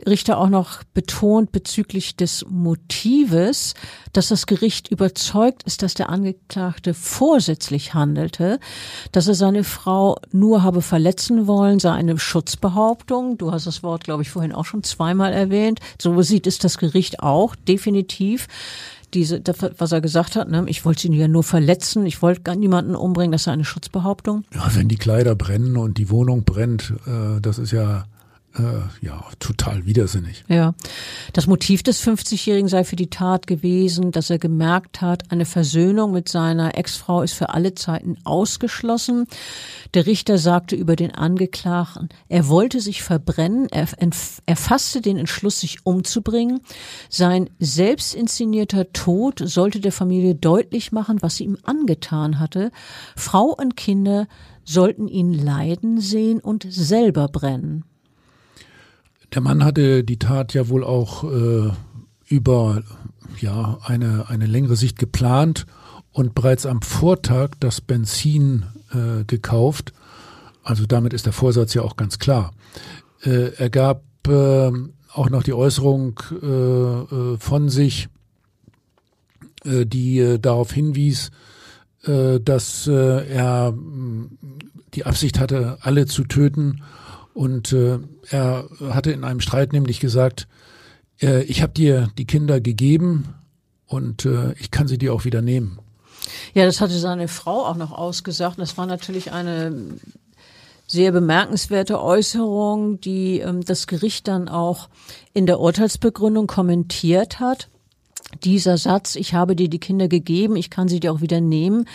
Richter 0.07 0.37
auch 0.37 0.49
noch 0.49 0.83
betont 0.93 1.51
bezüglich 1.51 2.15
des 2.15 2.45
Motives, 2.49 3.73
dass 4.13 4.29
das 4.29 4.45
Gericht 4.45 4.89
überzeugt 4.89 5.63
ist, 5.63 5.83
dass 5.83 5.93
der 5.93 6.09
Angeklagte 6.09 6.93
vorsätzlich 6.93 7.93
handelte, 7.93 8.59
dass 9.11 9.27
er 9.27 9.35
seine 9.35 9.63
Frau 9.63 10.17
nur 10.31 10.63
habe 10.63 10.81
verletzen 10.81 11.45
wollen, 11.45 11.79
sei 11.79 11.91
eine 11.91 12.17
Schutzbehauptung. 12.17 13.37
Du 13.37 13.51
hast 13.51 13.67
das 13.67 13.83
Wort, 13.83 14.03
glaube 14.03 14.23
ich, 14.23 14.29
vorhin 14.29 14.53
auch 14.53 14.65
schon 14.65 14.83
zweimal 14.83 15.33
erwähnt. 15.33 15.79
So 16.01 16.19
sieht 16.21 16.47
es 16.47 16.57
das 16.57 16.77
Gericht 16.77 17.19
auch 17.21 17.55
definitiv 17.55 18.47
diese, 19.13 19.41
was 19.77 19.91
er 19.91 20.01
gesagt 20.01 20.35
hat, 20.35 20.49
ne? 20.49 20.63
ich 20.67 20.85
wollte 20.85 21.07
ihn 21.07 21.13
ja 21.13 21.27
nur 21.27 21.43
verletzen, 21.43 22.05
ich 22.05 22.21
wollte 22.21 22.41
gar 22.41 22.55
niemanden 22.55 22.95
umbringen, 22.95 23.31
das 23.31 23.41
ist 23.41 23.47
eine 23.47 23.65
Schutzbehauptung. 23.65 24.43
Ja, 24.53 24.69
wenn 24.73 24.87
die 24.87 24.97
Kleider 24.97 25.35
brennen 25.35 25.77
und 25.77 25.97
die 25.97 26.09
Wohnung 26.09 26.43
brennt, 26.43 26.93
äh, 27.05 27.39
das 27.41 27.59
ist 27.59 27.71
ja 27.71 28.05
äh, 28.57 29.05
ja, 29.05 29.23
total 29.39 29.85
widersinnig. 29.85 30.43
Ja. 30.49 30.73
Das 31.33 31.47
Motiv 31.47 31.83
des 31.83 32.05
50-Jährigen 32.05 32.67
sei 32.67 32.83
für 32.83 32.97
die 32.97 33.09
Tat 33.09 33.47
gewesen, 33.47 34.11
dass 34.11 34.29
er 34.29 34.39
gemerkt 34.39 34.99
hat, 34.99 35.31
eine 35.31 35.45
Versöhnung 35.45 36.11
mit 36.11 36.27
seiner 36.27 36.77
Ex-Frau 36.77 37.21
ist 37.21 37.33
für 37.33 37.49
alle 37.49 37.75
Zeiten 37.75 38.17
ausgeschlossen. 38.25 39.27
Der 39.93 40.05
Richter 40.05 40.37
sagte 40.37 40.75
über 40.75 40.97
den 40.97 41.11
Angeklagten, 41.11 42.09
er 42.27 42.49
wollte 42.49 42.81
sich 42.81 43.03
verbrennen, 43.03 43.67
er, 43.71 43.87
er 44.45 44.55
fasste 44.55 45.01
den 45.01 45.17
Entschluss, 45.17 45.61
sich 45.61 45.85
umzubringen. 45.85 46.59
Sein 47.09 47.49
selbst 47.59 48.13
inszenierter 48.13 48.91
Tod 48.91 49.41
sollte 49.43 49.79
der 49.79 49.91
Familie 49.91 50.35
deutlich 50.35 50.91
machen, 50.91 51.21
was 51.21 51.37
sie 51.37 51.45
ihm 51.45 51.57
angetan 51.63 52.39
hatte. 52.39 52.71
Frau 53.15 53.45
und 53.45 53.77
Kinder 53.77 54.27
sollten 54.65 55.07
ihn 55.07 55.33
leiden 55.33 55.99
sehen 55.99 56.39
und 56.39 56.65
selber 56.69 57.27
brennen. 57.27 57.85
Der 59.33 59.41
Mann 59.41 59.63
hatte 59.63 60.03
die 60.03 60.19
Tat 60.19 60.53
ja 60.53 60.67
wohl 60.67 60.83
auch 60.83 61.23
äh, 61.23 61.71
über 62.27 62.83
ja, 63.39 63.79
eine, 63.83 64.29
eine 64.29 64.45
längere 64.45 64.75
Sicht 64.75 64.99
geplant 64.99 65.65
und 66.11 66.35
bereits 66.35 66.65
am 66.65 66.81
Vortag 66.81 67.51
das 67.59 67.79
Benzin 67.79 68.65
äh, 68.91 69.23
gekauft. 69.23 69.93
Also 70.63 70.85
damit 70.85 71.13
ist 71.13 71.25
der 71.25 71.33
Vorsatz 71.33 71.73
ja 71.73 71.81
auch 71.81 71.95
ganz 71.95 72.19
klar. 72.19 72.51
Äh, 73.23 73.53
er 73.55 73.69
gab 73.69 74.03
äh, 74.27 74.71
auch 75.13 75.29
noch 75.29 75.43
die 75.43 75.53
Äußerung 75.53 76.19
äh, 76.41 76.45
äh, 76.45 77.37
von 77.37 77.69
sich, 77.69 78.09
äh, 79.63 79.85
die 79.85 80.19
äh, 80.19 80.39
darauf 80.39 80.71
hinwies, 80.71 81.31
dass 82.03 82.87
er 82.87 83.75
die 84.95 85.05
Absicht 85.05 85.39
hatte, 85.39 85.77
alle 85.81 86.07
zu 86.07 86.23
töten 86.23 86.81
und 87.33 87.73
äh, 87.73 87.99
er 88.29 88.69
hatte 88.89 89.11
in 89.11 89.23
einem 89.23 89.39
Streit 89.39 89.73
nämlich 89.73 89.99
gesagt, 89.99 90.47
äh, 91.21 91.43
ich 91.43 91.61
habe 91.61 91.73
dir 91.73 92.09
die 92.17 92.25
Kinder 92.25 92.59
gegeben 92.59 93.35
und 93.87 94.25
äh, 94.25 94.53
ich 94.53 94.71
kann 94.71 94.87
sie 94.87 94.97
dir 94.97 95.13
auch 95.13 95.25
wieder 95.25 95.41
nehmen. 95.41 95.79
Ja, 96.53 96.65
das 96.65 96.81
hatte 96.81 96.97
seine 96.97 97.27
Frau 97.27 97.65
auch 97.65 97.77
noch 97.77 97.91
ausgesagt. 97.91 98.59
Das 98.59 98.77
war 98.77 98.85
natürlich 98.85 99.31
eine 99.31 99.73
sehr 100.87 101.11
bemerkenswerte 101.11 102.01
Äußerung, 102.01 102.99
die 102.99 103.39
ähm, 103.39 103.63
das 103.63 103.87
Gericht 103.87 104.27
dann 104.27 104.49
auch 104.49 104.89
in 105.33 105.45
der 105.45 105.59
Urteilsbegründung 105.59 106.47
kommentiert 106.47 107.39
hat. 107.39 107.69
Dieser 108.43 108.77
Satz, 108.77 109.15
ich 109.15 109.33
habe 109.33 109.55
dir 109.55 109.69
die 109.69 109.79
Kinder 109.79 110.07
gegeben, 110.07 110.55
ich 110.55 110.69
kann 110.69 110.87
sie 110.87 110.99
dir 110.99 111.11
auch 111.11 111.21
wieder 111.21 111.41
nehmen, 111.41 111.85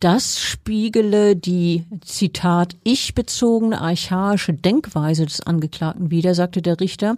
das 0.00 0.40
spiegele 0.40 1.36
die, 1.36 1.86
Zitat, 2.02 2.76
ich-bezogene 2.84 3.80
archaische 3.80 4.52
Denkweise 4.52 5.24
des 5.24 5.40
Angeklagten 5.40 6.10
wider, 6.10 6.34
sagte 6.34 6.60
der 6.60 6.80
Richter. 6.80 7.16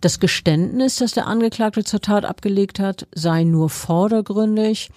Das 0.00 0.18
Geständnis, 0.18 0.96
das 0.96 1.12
der 1.12 1.26
Angeklagte 1.26 1.84
zur 1.84 2.00
Tat 2.00 2.24
abgelegt 2.24 2.80
hat, 2.80 3.06
sei 3.14 3.44
nur 3.44 3.68
vordergründig. 3.68 4.90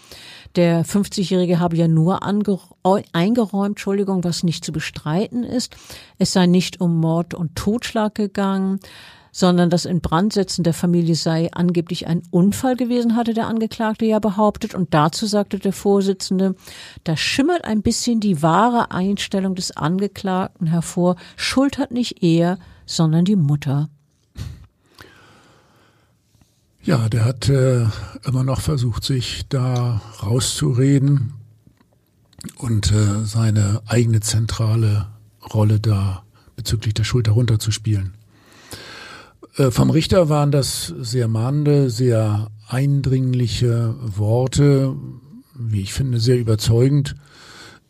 Der 0.55 0.85
50-Jährige 0.85 1.59
habe 1.59 1.75
ja 1.75 1.87
nur 1.87 2.23
eingeräumt, 2.23 3.69
Entschuldigung, 3.69 4.23
was 4.23 4.43
nicht 4.43 4.63
zu 4.63 4.71
bestreiten 4.71 5.43
ist. 5.43 5.75
Es 6.17 6.31
sei 6.33 6.47
nicht 6.47 6.81
um 6.81 6.99
Mord 6.99 7.33
und 7.33 7.55
Totschlag 7.55 8.15
gegangen 8.15 8.79
sondern 9.39 9.69
das 9.69 9.85
Inbrandsetzen 9.85 10.65
der 10.65 10.73
Familie 10.73 11.15
sei 11.15 11.49
angeblich 11.53 12.07
ein 12.07 12.23
Unfall 12.29 12.75
gewesen, 12.75 13.15
hatte 13.15 13.33
der 13.33 13.47
Angeklagte 13.47 14.03
ja 14.05 14.19
behauptet. 14.19 14.75
Und 14.75 14.93
dazu 14.93 15.27
sagte 15.27 15.59
der 15.59 15.71
Vorsitzende, 15.71 16.55
da 17.05 17.15
schimmert 17.15 17.63
ein 17.63 17.81
bisschen 17.81 18.19
die 18.19 18.41
wahre 18.41 18.91
Einstellung 18.91 19.55
des 19.55 19.71
Angeklagten 19.71 20.67
hervor. 20.67 21.15
Schuld 21.37 21.77
hat 21.77 21.91
nicht 21.91 22.21
er, 22.21 22.59
sondern 22.85 23.23
die 23.23 23.37
Mutter. 23.37 23.87
Ja, 26.83 27.07
der 27.07 27.23
hat 27.23 27.47
äh, 27.47 27.85
immer 28.25 28.43
noch 28.43 28.59
versucht, 28.59 29.05
sich 29.05 29.47
da 29.47 30.01
rauszureden 30.21 31.31
und 32.57 32.91
äh, 32.91 33.23
seine 33.23 33.83
eigene 33.87 34.19
zentrale 34.19 35.07
Rolle 35.53 35.79
da 35.79 36.23
bezüglich 36.57 36.93
der 36.93 37.05
Schuld 37.05 37.27
herunterzuspielen. 37.27 38.18
Äh, 39.59 39.71
vom 39.71 39.89
Richter 39.89 40.29
waren 40.29 40.51
das 40.51 40.93
sehr 40.99 41.27
mahnende, 41.27 41.89
sehr 41.89 42.49
eindringliche 42.67 43.93
Worte, 44.01 44.95
wie 45.53 45.81
ich 45.81 45.93
finde, 45.93 46.19
sehr 46.19 46.39
überzeugend. 46.39 47.15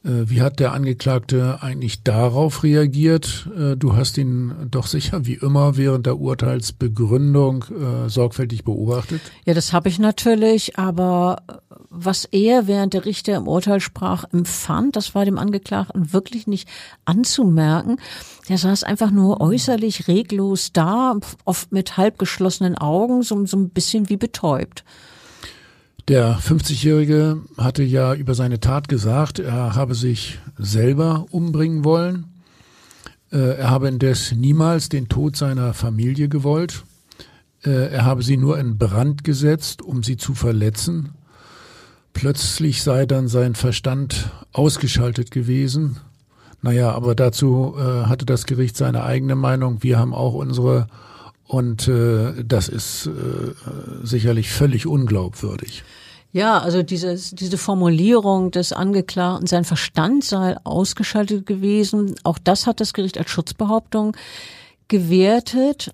Äh, 0.04 0.30
wie 0.30 0.42
hat 0.42 0.60
der 0.60 0.74
Angeklagte 0.74 1.60
eigentlich 1.62 2.04
darauf 2.04 2.64
reagiert? 2.64 3.50
Äh, 3.58 3.76
du 3.76 3.96
hast 3.96 4.18
ihn 4.18 4.54
doch 4.72 4.88
sicher 4.88 5.26
wie 5.26 5.34
immer 5.34 5.76
während 5.76 6.06
der 6.06 6.20
Urteilsbegründung 6.20 7.66
äh, 7.66 8.10
sorgfältig 8.10 8.64
beobachtet. 8.64 9.22
Ja, 9.46 9.54
das 9.54 9.74
habe 9.74 9.90
ich 9.90 10.00
natürlich, 10.00 10.78
aber 10.78 11.44
was 11.90 12.26
er 12.26 12.68
während 12.68 12.94
der 12.94 13.06
Richter 13.06 13.36
im 13.36 13.48
Urteil 13.48 13.80
sprach, 13.82 14.24
empfand, 14.32 14.96
das 14.96 15.16
war 15.16 15.26
dem 15.26 15.38
Angeklagten 15.38 16.14
wirklich 16.14 16.48
nicht 16.48 16.70
anzumerken. 17.06 17.98
Der 18.48 18.58
saß 18.58 18.84
einfach 18.84 19.12
nur 19.12 19.42
äußerlich 19.42 20.08
reglos 20.08 20.72
da, 20.72 21.16
oft 21.46 21.72
mit 21.72 21.98
halbgeschlossenen 21.98 22.78
Augen, 22.78 23.22
so, 23.22 23.46
so 23.46 23.58
ein 23.58 23.70
bisschen 23.70 24.10
wie 24.10 24.18
betäubt. 24.18 24.86
Der 26.10 26.40
50-Jährige 26.40 27.44
hatte 27.56 27.84
ja 27.84 28.16
über 28.16 28.34
seine 28.34 28.60
Tat 28.60 28.88
gesagt, 28.88 29.38
er 29.38 29.76
habe 29.76 29.94
sich 29.94 30.40
selber 30.58 31.28
umbringen 31.30 31.84
wollen. 31.84 32.26
Äh, 33.32 33.60
er 33.60 33.70
habe 33.70 33.90
indes 33.90 34.32
niemals 34.32 34.90
den 34.90 35.08
Tod 35.08 35.36
seiner 35.36 35.76
Familie 35.76 36.28
gewollt. 36.28 36.84
Äh, 37.64 37.92
er 37.92 38.06
habe 38.06 38.24
sie 38.24 38.38
nur 38.38 38.58
in 38.58 38.80
Brand 38.80 39.24
gesetzt, 39.24 39.84
um 39.84 40.02
sie 40.02 40.18
zu 40.18 40.34
verletzen. 40.34 41.10
Plötzlich 42.14 42.82
sei 42.82 43.06
dann 43.06 43.28
sein 43.28 43.54
Verstand 43.54 44.32
ausgeschaltet 44.52 45.30
gewesen. 45.30 45.98
Naja, 46.64 46.92
aber 46.92 47.14
dazu 47.14 47.76
äh, 47.78 48.06
hatte 48.08 48.26
das 48.26 48.48
Gericht 48.48 48.76
seine 48.78 49.04
eigene 49.04 49.36
Meinung. 49.36 49.84
Wir 49.84 50.00
haben 50.00 50.16
auch 50.16 50.34
unsere. 50.34 50.88
Und 51.46 51.88
äh, 51.88 52.44
das 52.44 52.68
ist 52.68 53.06
äh, 53.06 53.12
sicherlich 54.02 54.50
völlig 54.50 54.88
unglaubwürdig. 54.88 55.84
Ja, 56.32 56.60
also 56.60 56.84
dieses, 56.84 57.32
diese 57.32 57.58
Formulierung 57.58 58.52
des 58.52 58.72
Angeklagten, 58.72 59.48
sein 59.48 59.66
Verstand 59.66 60.24
sei 60.24 60.58
ausgeschaltet 60.64 61.48
gewesen, 61.48 62.16
auch 62.24 62.38
das 62.38 62.68
hat 62.68 62.80
das 62.80 62.94
Gericht 62.94 63.18
als 63.18 63.32
Schutzbehauptung 63.32 64.16
gewertet. 64.88 65.92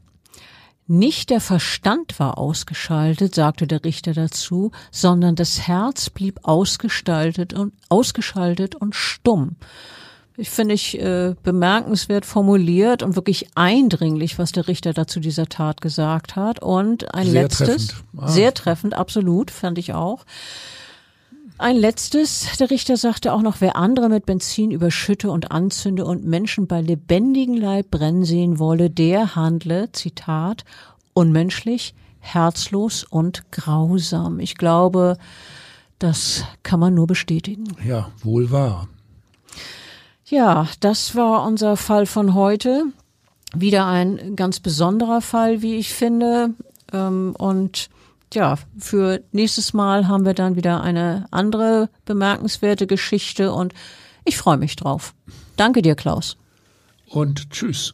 Nicht 0.87 1.29
der 1.29 1.39
Verstand 1.39 2.19
war 2.19 2.37
ausgeschaltet, 2.37 3.33
sagte 3.33 3.65
der 3.65 3.83
Richter 3.85 4.13
dazu, 4.13 4.71
sondern 4.91 5.35
das 5.35 5.67
Herz 5.67 6.09
blieb 6.09 6.41
ausgestaltet 6.43 7.53
und 7.53 7.73
ausgeschaltet 7.87 8.75
und 8.75 8.93
stumm. 8.93 9.55
Ich 10.37 10.49
finde 10.49 10.73
ich 10.73 10.99
äh, 10.99 11.33
bemerkenswert 11.43 12.25
formuliert 12.25 13.03
und 13.03 13.15
wirklich 13.15 13.47
eindringlich, 13.55 14.37
was 14.37 14.51
der 14.51 14.67
Richter 14.67 14.93
dazu 14.93 15.19
dieser 15.19 15.47
Tat 15.47 15.79
gesagt 15.79 16.35
hat. 16.35 16.61
Und 16.61 17.13
ein 17.13 17.27
sehr 17.27 17.43
letztes, 17.43 17.87
treffend. 17.87 18.03
Ah. 18.17 18.27
sehr 18.27 18.53
treffend, 18.53 18.93
absolut, 18.95 19.49
fand 19.49 19.77
ich 19.77 19.93
auch. 19.93 20.25
Ein 21.57 21.77
letztes, 21.77 22.57
der 22.59 22.69
Richter 22.69 22.97
sagte 22.97 23.31
auch 23.31 23.41
noch, 23.41 23.61
wer 23.61 23.77
andere 23.77 24.09
mit 24.09 24.25
Benzin 24.25 24.71
überschütte 24.71 25.31
und 25.31 25.51
anzünde 25.51 26.03
und 26.03 26.25
Menschen 26.25 26.67
bei 26.67 26.81
lebendigem 26.81 27.55
Leib 27.55 27.91
brennen 27.91 28.25
sehen 28.25 28.59
wolle, 28.59 28.89
der 28.89 29.35
handle, 29.35 29.89
Zitat, 29.93 30.65
unmenschlich, 31.13 31.95
herzlos 32.19 33.05
und 33.05 33.49
grausam. 33.51 34.39
Ich 34.41 34.55
glaube, 34.57 35.17
das 35.97 36.43
kann 36.63 36.81
man 36.81 36.93
nur 36.93 37.07
bestätigen. 37.07 37.63
Ja, 37.85 38.11
wohl 38.21 38.51
wahr. 38.51 38.89
Ja, 40.25 40.67
das 40.79 41.15
war 41.15 41.45
unser 41.45 41.77
Fall 41.77 42.05
von 42.05 42.33
heute. 42.33 42.85
Wieder 43.53 43.85
ein 43.85 44.35
ganz 44.35 44.59
besonderer 44.59 45.21
Fall, 45.21 45.61
wie 45.61 45.75
ich 45.75 45.93
finde. 45.93 46.55
Ähm, 46.91 47.35
und 47.37 47.89
ja, 48.33 48.57
für 48.77 49.21
nächstes 49.31 49.73
Mal 49.73 50.07
haben 50.07 50.25
wir 50.25 50.33
dann 50.33 50.55
wieder 50.55 50.81
eine 50.81 51.27
andere 51.31 51.89
bemerkenswerte 52.05 52.87
Geschichte 52.87 53.53
und 53.53 53.73
ich 54.25 54.37
freue 54.37 54.57
mich 54.57 54.75
drauf. 54.75 55.13
Danke 55.57 55.83
dir, 55.83 55.95
Klaus. 55.95 56.37
Und 57.07 57.51
tschüss. 57.51 57.93